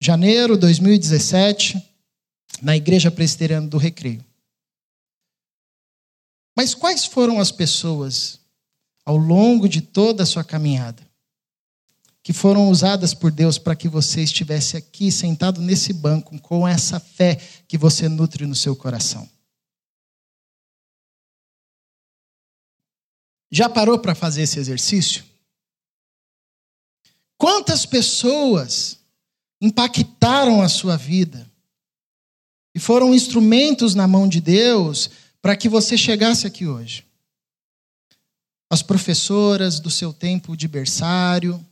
janeiro 0.00 0.54
de 0.54 0.60
2017, 0.60 1.82
na 2.62 2.76
Igreja 2.76 3.10
Presbiteriana 3.10 3.66
do 3.66 3.78
Recreio. 3.78 4.24
Mas 6.56 6.74
quais 6.74 7.04
foram 7.04 7.38
as 7.38 7.52
pessoas 7.52 8.40
ao 9.04 9.16
longo 9.16 9.68
de 9.68 9.80
toda 9.80 10.22
a 10.22 10.26
sua 10.26 10.44
caminhada 10.44 11.08
que 12.22 12.32
foram 12.32 12.68
usadas 12.68 13.14
por 13.14 13.30
Deus 13.30 13.56
para 13.56 13.74
que 13.74 13.88
você 13.88 14.22
estivesse 14.22 14.76
aqui 14.76 15.10
sentado 15.10 15.62
nesse 15.62 15.92
banco 15.92 16.38
com 16.40 16.68
essa 16.68 17.00
fé 17.00 17.36
que 17.66 17.78
você 17.78 18.08
nutre 18.08 18.44
no 18.44 18.54
seu 18.54 18.76
coração. 18.76 19.26
Já 23.50 23.68
parou 23.68 23.98
para 23.98 24.14
fazer 24.14 24.42
esse 24.42 24.58
exercício? 24.58 25.24
Quantas 27.38 27.86
pessoas 27.86 28.97
impactaram 29.60 30.62
a 30.62 30.68
sua 30.68 30.96
vida 30.96 31.48
e 32.74 32.80
foram 32.80 33.14
instrumentos 33.14 33.94
na 33.94 34.06
mão 34.06 34.28
de 34.28 34.40
Deus 34.40 35.10
para 35.42 35.56
que 35.56 35.68
você 35.68 35.96
chegasse 35.96 36.46
aqui 36.46 36.66
hoje? 36.66 37.04
As 38.70 38.82
professoras 38.82 39.80
do 39.80 39.90
seu 39.90 40.12
tempo 40.12 40.56
de 40.56 40.68
berçário, 40.68 41.64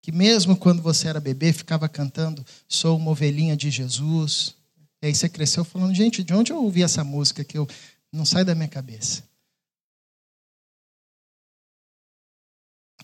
que 0.00 0.10
mesmo 0.10 0.56
quando 0.56 0.82
você 0.82 1.08
era 1.08 1.20
bebê 1.20 1.52
ficava 1.52 1.88
cantando 1.88 2.44
Sou 2.68 2.96
uma 2.96 3.12
ovelhinha 3.12 3.56
de 3.56 3.70
Jesus. 3.70 4.56
E 5.00 5.06
aí 5.06 5.14
você 5.14 5.28
cresceu 5.28 5.64
falando, 5.64 5.94
gente, 5.94 6.24
de 6.24 6.34
onde 6.34 6.52
eu 6.52 6.62
ouvi 6.62 6.82
essa 6.82 7.04
música 7.04 7.44
que 7.44 7.56
eu 7.56 7.68
não 8.12 8.24
sai 8.24 8.44
da 8.44 8.54
minha 8.54 8.68
cabeça? 8.68 9.22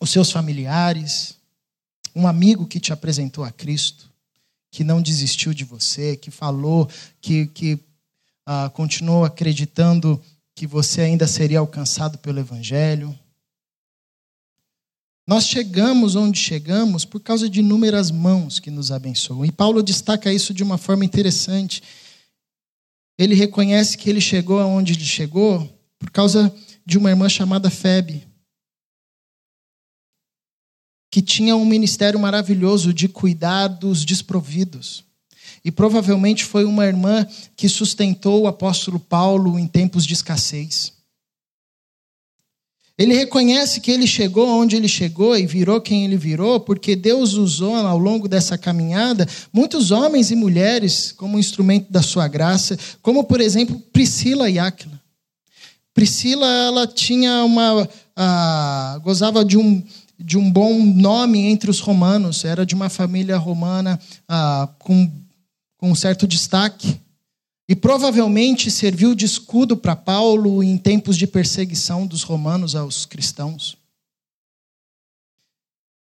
Os 0.01 0.11
seus 0.11 0.31
familiares, 0.31 1.38
um 2.15 2.27
amigo 2.27 2.67
que 2.67 2.81
te 2.81 2.93
apresentou 2.93 3.45
a 3.45 3.51
Cristo, 3.51 4.11
que 4.71 4.85
não 4.85 5.01
desistiu 5.01 5.55
de 5.55 5.65
você, 5.65 6.17
que 6.17 6.31
falou, 6.31 6.89
que, 7.21 7.47
que 7.47 7.75
uh, 7.75 8.71
continuou 8.73 9.25
acreditando 9.25 10.21
que 10.55 10.67
você 10.67 11.01
ainda 11.01 11.27
seria 11.27 11.61
alcançado 11.61 12.19
pelo 12.19 12.39
Evangelho. 12.39 13.19
Nós 15.27 15.47
chegamos 15.47 16.17
onde 16.17 16.39
chegamos 16.39 17.05
por 17.05 17.21
causa 17.21 17.49
de 17.49 17.61
inúmeras 17.61 18.11
mãos 18.11 18.59
que 18.59 18.71
nos 18.71 18.91
abençoam. 18.91 19.45
E 19.45 19.53
Paulo 19.53 19.83
destaca 19.83 20.33
isso 20.33 20.53
de 20.55 20.63
uma 20.63 20.79
forma 20.79 21.05
interessante. 21.05 21.83
Ele 23.19 23.35
reconhece 23.35 23.97
que 23.97 24.09
ele 24.09 24.21
chegou 24.21 24.61
aonde 24.61 24.93
ele 24.93 25.05
chegou 25.05 25.69
por 25.99 26.11
causa 26.11 26.55
de 26.85 26.97
uma 26.97 27.11
irmã 27.11 27.29
chamada 27.29 27.71
Febe 27.71 28.28
que 31.11 31.23
tinha 31.23 31.57
um 31.57 31.65
ministério 31.65 32.19
maravilhoso 32.19 32.93
de 32.93 33.09
cuidar 33.09 33.69
dos 33.69 34.05
desprovidos. 34.05 35.05
E 35.65 35.71
provavelmente 35.71 36.45
foi 36.45 36.65
uma 36.65 36.87
irmã 36.87 37.27
que 37.57 37.69
sustentou 37.69 38.43
o 38.43 38.47
apóstolo 38.47 38.99
Paulo 38.99 39.59
em 39.59 39.67
tempos 39.67 40.07
de 40.07 40.15
escassez. 40.15 40.93
Ele 42.99 43.15
reconhece 43.15 43.81
que 43.81 43.93
ele 43.93 44.09
chegou 44.09 44.49
onde 44.49 44.75
ele 44.75 44.89
chegou 44.89 45.39
e 45.39 45.47
virou 45.47 45.81
quem 45.81 46.05
ele 46.05 46.17
virou, 46.17 46.59
porque 46.59 46.97
Deus 46.97 47.35
usou 47.35 47.77
ao 47.77 47.97
longo 47.97 48.27
dessa 48.27 48.59
caminhada 48.59 49.27
muitos 49.53 49.93
homens 49.93 50.33
e 50.33 50.37
mulheres 50.37 51.13
como 51.13 51.39
instrumento 51.39 51.93
da 51.93 52.03
sua 52.03 52.27
graça, 52.27 52.77
como 53.01 53.23
por 53.23 53.41
exemplo 53.41 53.81
Priscila 53.93 54.51
e 54.51 54.59
Áquila. 54.59 55.01
Priscila, 55.95 56.47
ela 56.47 56.87
tinha 56.89 57.45
uma. 57.45 57.89
Ah, 58.17 59.01
gozava 59.03 59.45
de 59.45 59.57
um, 59.57 59.83
de 60.19 60.37
um 60.37 60.51
bom 60.51 60.83
nome 60.83 61.39
entre 61.47 61.71
os 61.71 61.79
romanos, 61.79 62.45
era 62.45 62.67
de 62.67 62.75
uma 62.75 62.89
família 62.89 63.37
romana 63.37 63.99
ah, 64.29 64.69
com, 64.79 65.11
com 65.77 65.91
um 65.91 65.95
certo 65.95 66.27
destaque. 66.27 67.01
E 67.69 67.77
provavelmente 67.77 68.71
serviu 68.71 69.15
de 69.15 69.27
escudo 69.27 69.77
para 69.77 69.95
Paulo 69.95 70.63
em 70.63 70.79
tempos 70.79 71.19
de 71.19 71.27
perseguição 71.27 72.07
dos 72.07 72.23
romanos 72.23 72.75
aos 72.75 73.05
cristãos. 73.05 73.77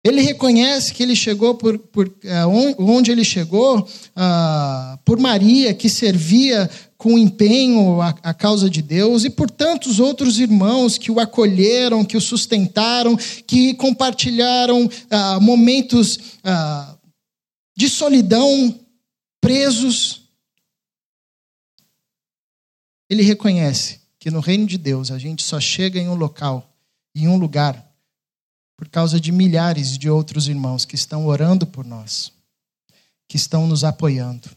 Ele 0.05 0.21
reconhece 0.21 0.93
que 0.93 1.01
ele 1.01 1.15
chegou 1.15 1.55
por, 1.55 1.79
por 1.79 2.13
eh, 2.23 2.45
onde 2.77 3.09
ele 3.09 3.23
chegou 3.23 3.89
ah, 4.15 4.99
por 5.03 5.17
Maria, 5.17 5.73
que 5.73 5.89
servia 5.89 6.69
com 7.05 7.19
empenho 7.19 8.01
a, 8.01 8.09
a, 8.23 8.33
causa 8.33 8.67
de 8.67 8.81
Deus, 8.81 9.25
e 9.25 9.29
por 9.29 9.47
tantos 9.47 9.99
outros 9.99 10.39
irmãos 10.39 10.97
que 10.97 11.11
o 11.11 11.19
acolheram, 11.19 12.03
que 12.03 12.17
o 12.17 12.21
sustentaram, 12.21 13.15
que 13.45 13.75
compartilharam 13.75 14.89
ah, 15.11 15.39
momentos 15.39 16.17
ah, 16.43 16.97
de 17.77 17.87
solidão, 17.89 18.79
presos. 19.39 20.23
Ele 23.07 23.21
reconhece 23.21 23.99
que 24.17 24.31
no 24.31 24.39
reino 24.39 24.65
de 24.65 24.79
Deus 24.79 25.11
a 25.11 25.19
gente 25.19 25.43
só 25.43 25.59
chega 25.59 25.99
em 25.99 26.09
um 26.09 26.15
local, 26.15 26.75
em 27.13 27.27
um 27.27 27.37
lugar, 27.37 27.87
por 28.75 28.89
causa 28.89 29.19
de 29.19 29.31
milhares 29.31 29.95
de 29.95 30.09
outros 30.09 30.47
irmãos 30.47 30.85
que 30.85 30.95
estão 30.95 31.27
orando 31.27 31.67
por 31.67 31.85
nós, 31.85 32.31
que 33.27 33.37
estão 33.37 33.67
nos 33.67 33.83
apoiando, 33.83 34.49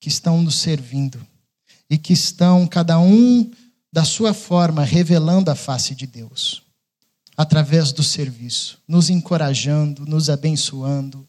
que 0.00 0.08
estão 0.08 0.42
nos 0.42 0.56
servindo 0.56 1.24
e 1.90 1.96
que 1.96 2.12
estão, 2.12 2.66
cada 2.66 2.98
um 2.98 3.50
da 3.92 4.04
sua 4.04 4.34
forma, 4.34 4.84
revelando 4.84 5.50
a 5.50 5.54
face 5.54 5.94
de 5.94 6.06
Deus, 6.06 6.62
através 7.36 7.92
do 7.92 8.02
serviço, 8.02 8.78
nos 8.86 9.08
encorajando, 9.08 10.04
nos 10.04 10.28
abençoando, 10.28 11.26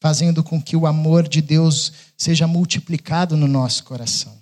fazendo 0.00 0.42
com 0.42 0.60
que 0.60 0.76
o 0.76 0.86
amor 0.86 1.28
de 1.28 1.42
Deus 1.42 1.92
seja 2.16 2.46
multiplicado 2.46 3.36
no 3.36 3.46
nosso 3.46 3.84
coração. 3.84 4.36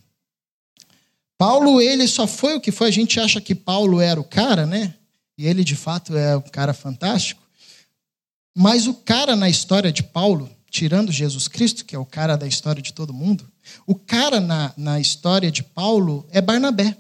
Paulo, 1.37 1.81
ele 1.81 2.07
só 2.07 2.27
foi 2.27 2.55
o 2.55 2.61
que 2.61 2.71
foi, 2.71 2.89
a 2.89 2.93
gente 2.93 3.19
acha 3.19 3.41
que 3.41 3.55
Paulo 3.55 4.01
era 4.01 4.21
o 4.21 4.25
cara, 4.25 4.65
né? 4.67 4.95
E 5.37 5.47
ele 5.47 5.65
de 5.65 5.75
fato 5.75 6.17
é 6.17 6.37
um 6.37 6.43
cara 6.43 6.73
fantástico. 6.73 7.43
Mas 8.57 8.87
o 8.87 8.95
cara 8.95 9.35
na 9.35 9.49
história 9.49 9.91
de 9.91 10.03
Paulo, 10.03 10.49
tirando 10.71 11.11
Jesus 11.11 11.49
Cristo, 11.49 11.85
que 11.85 11.97
é 11.97 11.99
o 11.99 12.07
cara 12.07 12.37
da 12.37 12.47
história 12.47 12.81
de 12.81 12.93
todo 12.93 13.13
mundo, 13.13 13.51
o 13.87 13.95
cara 13.95 14.41
na, 14.41 14.73
na 14.77 15.01
história 15.01 15.51
de 15.51 15.63
Paulo 15.63 16.27
é 16.31 16.41
Barnabé. 16.41 16.97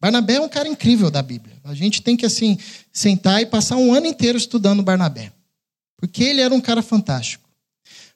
Barnabé 0.00 0.34
é 0.34 0.40
um 0.40 0.48
cara 0.48 0.68
incrível 0.68 1.10
da 1.10 1.22
Bíblia. 1.22 1.56
A 1.62 1.74
gente 1.74 2.00
tem 2.00 2.16
que 2.16 2.24
assim 2.24 2.58
sentar 2.92 3.42
e 3.42 3.46
passar 3.46 3.76
um 3.76 3.92
ano 3.92 4.06
inteiro 4.06 4.38
estudando 4.38 4.82
Barnabé, 4.82 5.32
porque 5.96 6.24
ele 6.24 6.40
era 6.40 6.54
um 6.54 6.60
cara 6.60 6.82
fantástico. 6.82 7.48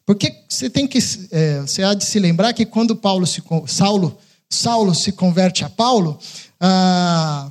Porque 0.07 0.35
você 0.49 0.69
tem 0.69 0.87
que 0.87 0.99
é, 1.31 1.61
você 1.61 1.83
há 1.83 1.95
de 1.95 2.05
se 2.05 2.19
lembrar 2.19 2.53
que 2.53 2.67
quando 2.67 2.97
Paulo 2.97 3.27
se 3.27 3.43
Saulo 3.67 4.19
Saulo 4.49 4.95
se 4.95 5.13
converte 5.13 5.65
a 5.65 5.71
Paulo, 5.71 6.19
ah, 6.61 7.51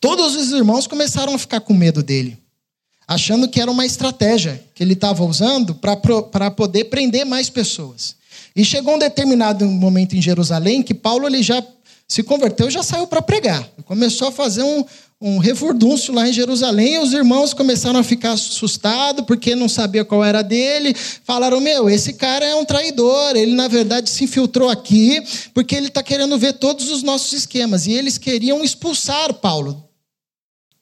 todos 0.00 0.36
os 0.36 0.52
irmãos 0.52 0.86
começaram 0.86 1.34
a 1.34 1.38
ficar 1.38 1.60
com 1.60 1.72
medo 1.72 2.02
dele, 2.02 2.38
achando 3.06 3.48
que 3.48 3.60
era 3.60 3.70
uma 3.70 3.86
estratégia 3.86 4.62
que 4.74 4.82
ele 4.82 4.92
estava 4.92 5.24
usando 5.24 5.74
para 5.74 6.50
poder 6.50 6.84
prender 6.84 7.24
mais 7.24 7.48
pessoas. 7.48 8.16
E 8.54 8.64
chegou 8.64 8.94
um 8.94 8.98
determinado 8.98 9.64
momento 9.66 10.16
em 10.16 10.22
Jerusalém 10.22 10.82
que 10.82 10.94
Paulo 10.94 11.26
ele 11.26 11.42
já 11.42 11.62
se 12.10 12.24
converteu 12.24 12.68
já 12.68 12.82
saiu 12.82 13.06
para 13.06 13.22
pregar. 13.22 13.68
Começou 13.84 14.26
a 14.28 14.32
fazer 14.32 14.64
um, 14.64 14.84
um 15.20 15.38
refurdúncio 15.38 16.12
lá 16.12 16.28
em 16.28 16.32
Jerusalém, 16.32 16.94
e 16.94 16.98
os 16.98 17.12
irmãos 17.12 17.54
começaram 17.54 18.00
a 18.00 18.02
ficar 18.02 18.32
assustados 18.32 19.24
porque 19.26 19.54
não 19.54 19.68
sabia 19.68 20.04
qual 20.04 20.24
era 20.24 20.42
dele. 20.42 20.92
Falaram: 20.94 21.60
Meu, 21.60 21.88
esse 21.88 22.14
cara 22.14 22.44
é 22.44 22.54
um 22.56 22.64
traidor, 22.64 23.36
ele 23.36 23.54
na 23.54 23.68
verdade 23.68 24.10
se 24.10 24.24
infiltrou 24.24 24.68
aqui 24.68 25.22
porque 25.54 25.76
ele 25.76 25.86
está 25.86 26.02
querendo 26.02 26.36
ver 26.36 26.54
todos 26.54 26.90
os 26.90 27.04
nossos 27.04 27.32
esquemas. 27.32 27.86
E 27.86 27.92
eles 27.92 28.18
queriam 28.18 28.64
expulsar 28.64 29.34
Paulo. 29.34 29.88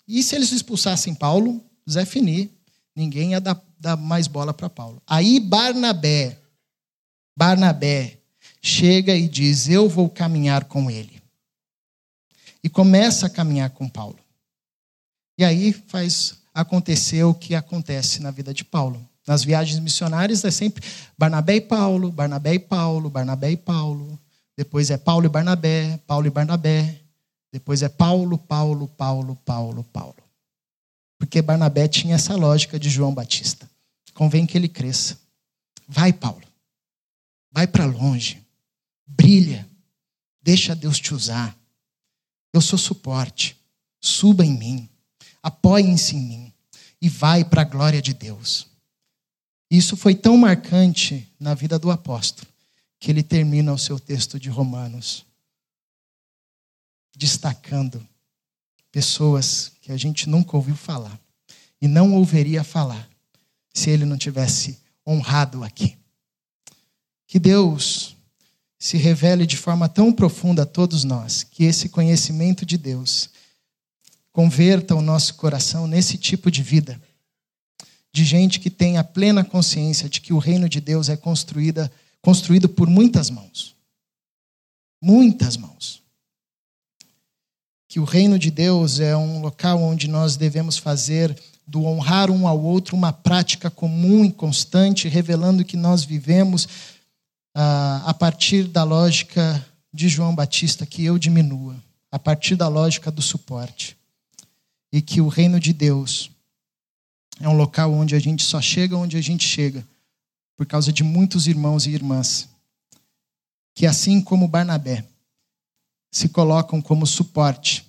E 0.06 0.22
se 0.22 0.34
eles 0.34 0.50
expulsassem 0.50 1.14
Paulo, 1.14 1.62
Zé 1.88 2.06
Fini, 2.06 2.50
ninguém 2.96 3.32
ia 3.32 3.40
dar, 3.40 3.62
dar 3.78 3.98
mais 3.98 4.26
bola 4.26 4.54
para 4.54 4.70
Paulo. 4.70 5.02
Aí 5.06 5.38
Barnabé, 5.40 6.38
Barnabé 7.38 8.18
chega 8.60 9.14
e 9.14 9.28
diz: 9.28 9.68
Eu 9.68 9.88
vou 9.88 10.10
caminhar 10.10 10.64
com 10.64 10.90
ele. 10.90 11.22
E 12.64 12.68
começa 12.68 13.26
a 13.26 13.30
caminhar 13.30 13.70
com 13.70 13.88
Paulo. 13.88 14.18
E 15.38 15.44
aí 15.44 15.72
faz 15.72 16.34
acontecer 16.52 17.22
o 17.22 17.32
que 17.32 17.54
acontece 17.54 18.20
na 18.20 18.32
vida 18.32 18.52
de 18.52 18.64
Paulo. 18.64 19.08
Nas 19.24 19.44
viagens 19.44 19.78
missionárias 19.78 20.44
é 20.44 20.50
sempre 20.50 20.82
Barnabé 21.16 21.54
e 21.56 21.60
Paulo, 21.60 22.10
Barnabé 22.10 22.54
e 22.54 22.58
Paulo, 22.58 23.08
Barnabé 23.08 23.52
e 23.52 23.56
Paulo. 23.56 24.18
Depois 24.56 24.90
é 24.90 24.96
Paulo 24.96 25.26
e 25.26 25.28
Barnabé, 25.28 26.00
Paulo 26.08 26.26
e 26.26 26.30
Barnabé. 26.30 26.98
Depois 27.52 27.84
é 27.84 27.88
Paulo, 27.88 28.36
Paulo, 28.36 28.88
Paulo, 28.88 29.38
Paulo, 29.44 29.84
Paulo. 29.84 30.16
Porque 31.16 31.40
Barnabé 31.40 31.86
tinha 31.86 32.16
essa 32.16 32.34
lógica 32.34 32.80
de 32.80 32.90
João 32.90 33.14
Batista. 33.14 33.70
Convém 34.12 34.44
que 34.44 34.58
ele 34.58 34.68
cresça. 34.68 35.16
Vai, 35.86 36.12
Paulo. 36.12 36.47
Vai 37.50 37.66
para 37.66 37.84
longe. 37.86 38.44
Brilha. 39.06 39.68
Deixa 40.42 40.74
Deus 40.74 40.98
te 40.98 41.14
usar. 41.14 41.56
Eu 42.52 42.60
sou 42.60 42.78
suporte. 42.78 43.56
Suba 44.00 44.44
em 44.44 44.56
mim. 44.56 44.88
Apoiem-se 45.42 46.16
em 46.16 46.20
mim. 46.20 46.52
E 47.00 47.08
vai 47.08 47.44
para 47.44 47.62
a 47.62 47.64
glória 47.64 48.02
de 48.02 48.12
Deus. 48.12 48.66
Isso 49.70 49.96
foi 49.96 50.14
tão 50.14 50.36
marcante 50.36 51.30
na 51.38 51.54
vida 51.54 51.78
do 51.78 51.90
apóstolo 51.90 52.48
que 52.98 53.10
ele 53.10 53.22
termina 53.22 53.72
o 53.72 53.78
seu 53.78 53.98
texto 53.98 54.40
de 54.40 54.48
Romanos 54.48 55.26
destacando 57.18 58.06
pessoas 58.92 59.72
que 59.82 59.90
a 59.90 59.96
gente 59.96 60.28
nunca 60.28 60.56
ouviu 60.56 60.76
falar 60.76 61.18
e 61.80 61.88
não 61.88 62.14
ouviria 62.14 62.62
falar 62.62 63.08
se 63.74 63.90
ele 63.90 64.04
não 64.04 64.16
tivesse 64.16 64.78
honrado 65.06 65.64
aqui. 65.64 65.98
Que 67.28 67.38
Deus 67.38 68.16
se 68.78 68.96
revele 68.96 69.46
de 69.46 69.56
forma 69.56 69.86
tão 69.86 70.10
profunda 70.10 70.62
a 70.62 70.66
todos 70.66 71.04
nós, 71.04 71.44
que 71.44 71.64
esse 71.64 71.90
conhecimento 71.90 72.64
de 72.64 72.78
Deus 72.78 73.28
converta 74.32 74.94
o 74.94 75.02
nosso 75.02 75.34
coração 75.34 75.86
nesse 75.86 76.16
tipo 76.16 76.50
de 76.50 76.62
vida, 76.62 76.98
de 78.12 78.24
gente 78.24 78.58
que 78.58 78.70
tem 78.70 78.96
a 78.96 79.04
plena 79.04 79.44
consciência 79.44 80.08
de 80.08 80.22
que 80.22 80.32
o 80.32 80.38
reino 80.38 80.70
de 80.70 80.80
Deus 80.80 81.10
é 81.10 81.16
construída, 81.18 81.92
construído 82.22 82.66
por 82.66 82.88
muitas 82.88 83.28
mãos. 83.28 83.76
Muitas 85.02 85.56
mãos. 85.56 86.02
Que 87.88 88.00
o 88.00 88.04
reino 88.04 88.38
de 88.38 88.50
Deus 88.50 89.00
é 89.00 89.14
um 89.14 89.42
local 89.42 89.82
onde 89.82 90.08
nós 90.08 90.36
devemos 90.36 90.78
fazer 90.78 91.38
do 91.66 91.84
honrar 91.84 92.30
um 92.30 92.48
ao 92.48 92.58
outro 92.58 92.96
uma 92.96 93.12
prática 93.12 93.70
comum 93.70 94.24
e 94.24 94.32
constante, 94.32 95.08
revelando 95.08 95.64
que 95.64 95.76
nós 95.76 96.04
vivemos 96.04 96.66
a 97.60 98.14
partir 98.14 98.68
da 98.68 98.84
lógica 98.84 99.66
de 99.92 100.08
João 100.08 100.32
Batista, 100.32 100.86
que 100.86 101.04
eu 101.04 101.18
diminua, 101.18 101.74
a 102.08 102.16
partir 102.16 102.54
da 102.54 102.68
lógica 102.68 103.10
do 103.10 103.20
suporte. 103.20 103.96
E 104.92 105.02
que 105.02 105.20
o 105.20 105.26
reino 105.26 105.58
de 105.58 105.72
Deus 105.72 106.30
é 107.40 107.48
um 107.48 107.56
local 107.56 107.92
onde 107.92 108.14
a 108.14 108.18
gente 108.20 108.44
só 108.44 108.60
chega 108.60 108.96
onde 108.96 109.16
a 109.16 109.20
gente 109.20 109.44
chega, 109.44 109.84
por 110.56 110.66
causa 110.66 110.92
de 110.92 111.02
muitos 111.02 111.48
irmãos 111.48 111.84
e 111.84 111.90
irmãs, 111.90 112.48
que 113.74 113.86
assim 113.86 114.20
como 114.20 114.46
Barnabé, 114.46 115.04
se 116.12 116.28
colocam 116.28 116.80
como 116.80 117.06
suporte 117.06 117.84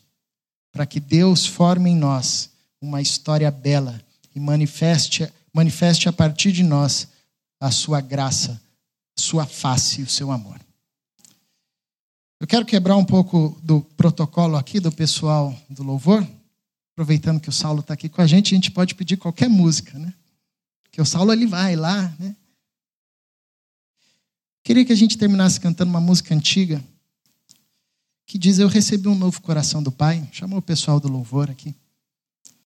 para 0.71 0.85
que 0.85 0.99
Deus 0.99 1.45
forme 1.45 1.91
em 1.91 1.95
nós 1.95 2.49
uma 2.81 3.01
história 3.01 3.51
bela 3.51 4.01
e 4.35 4.39
manifeste, 4.39 5.31
manifeste 5.53 6.09
a 6.09 6.13
partir 6.13 6.51
de 6.51 6.63
nós 6.63 7.07
a 7.59 7.69
sua 7.69 8.01
graça 8.01 8.59
sua 9.19 9.45
face 9.45 10.01
e 10.01 10.03
o 10.03 10.09
seu 10.09 10.31
amor. 10.31 10.59
Eu 12.39 12.47
quero 12.47 12.65
quebrar 12.65 12.95
um 12.95 13.05
pouco 13.05 13.59
do 13.61 13.81
protocolo 13.81 14.55
aqui 14.55 14.79
do 14.79 14.91
pessoal 14.91 15.53
do 15.69 15.83
louvor, 15.83 16.25
aproveitando 16.93 17.39
que 17.39 17.49
o 17.49 17.53
Saulo 17.53 17.81
está 17.81 17.93
aqui 17.93 18.07
com 18.07 18.21
a 18.21 18.27
gente, 18.27 18.53
a 18.53 18.57
gente 18.57 18.71
pode 18.71 18.95
pedir 18.95 19.17
qualquer 19.17 19.49
música, 19.49 19.97
né? 19.99 20.13
Que 20.91 21.01
o 21.01 21.05
Saulo 21.05 21.33
ele 21.33 21.45
vai 21.45 21.75
lá, 21.75 22.13
né? 22.17 22.35
Queria 24.63 24.85
que 24.85 24.93
a 24.93 24.95
gente 24.95 25.17
terminasse 25.17 25.59
cantando 25.59 25.89
uma 25.89 26.01
música 26.01 26.33
antiga 26.33 26.83
que 28.25 28.37
diz: 28.37 28.59
Eu 28.59 28.67
recebi 28.67 29.07
um 29.07 29.15
novo 29.15 29.41
coração 29.41 29.81
do 29.81 29.91
Pai. 29.91 30.27
Chamou 30.31 30.59
o 30.59 30.61
pessoal 30.61 30.99
do 30.99 31.07
louvor 31.07 31.49
aqui. 31.49 31.75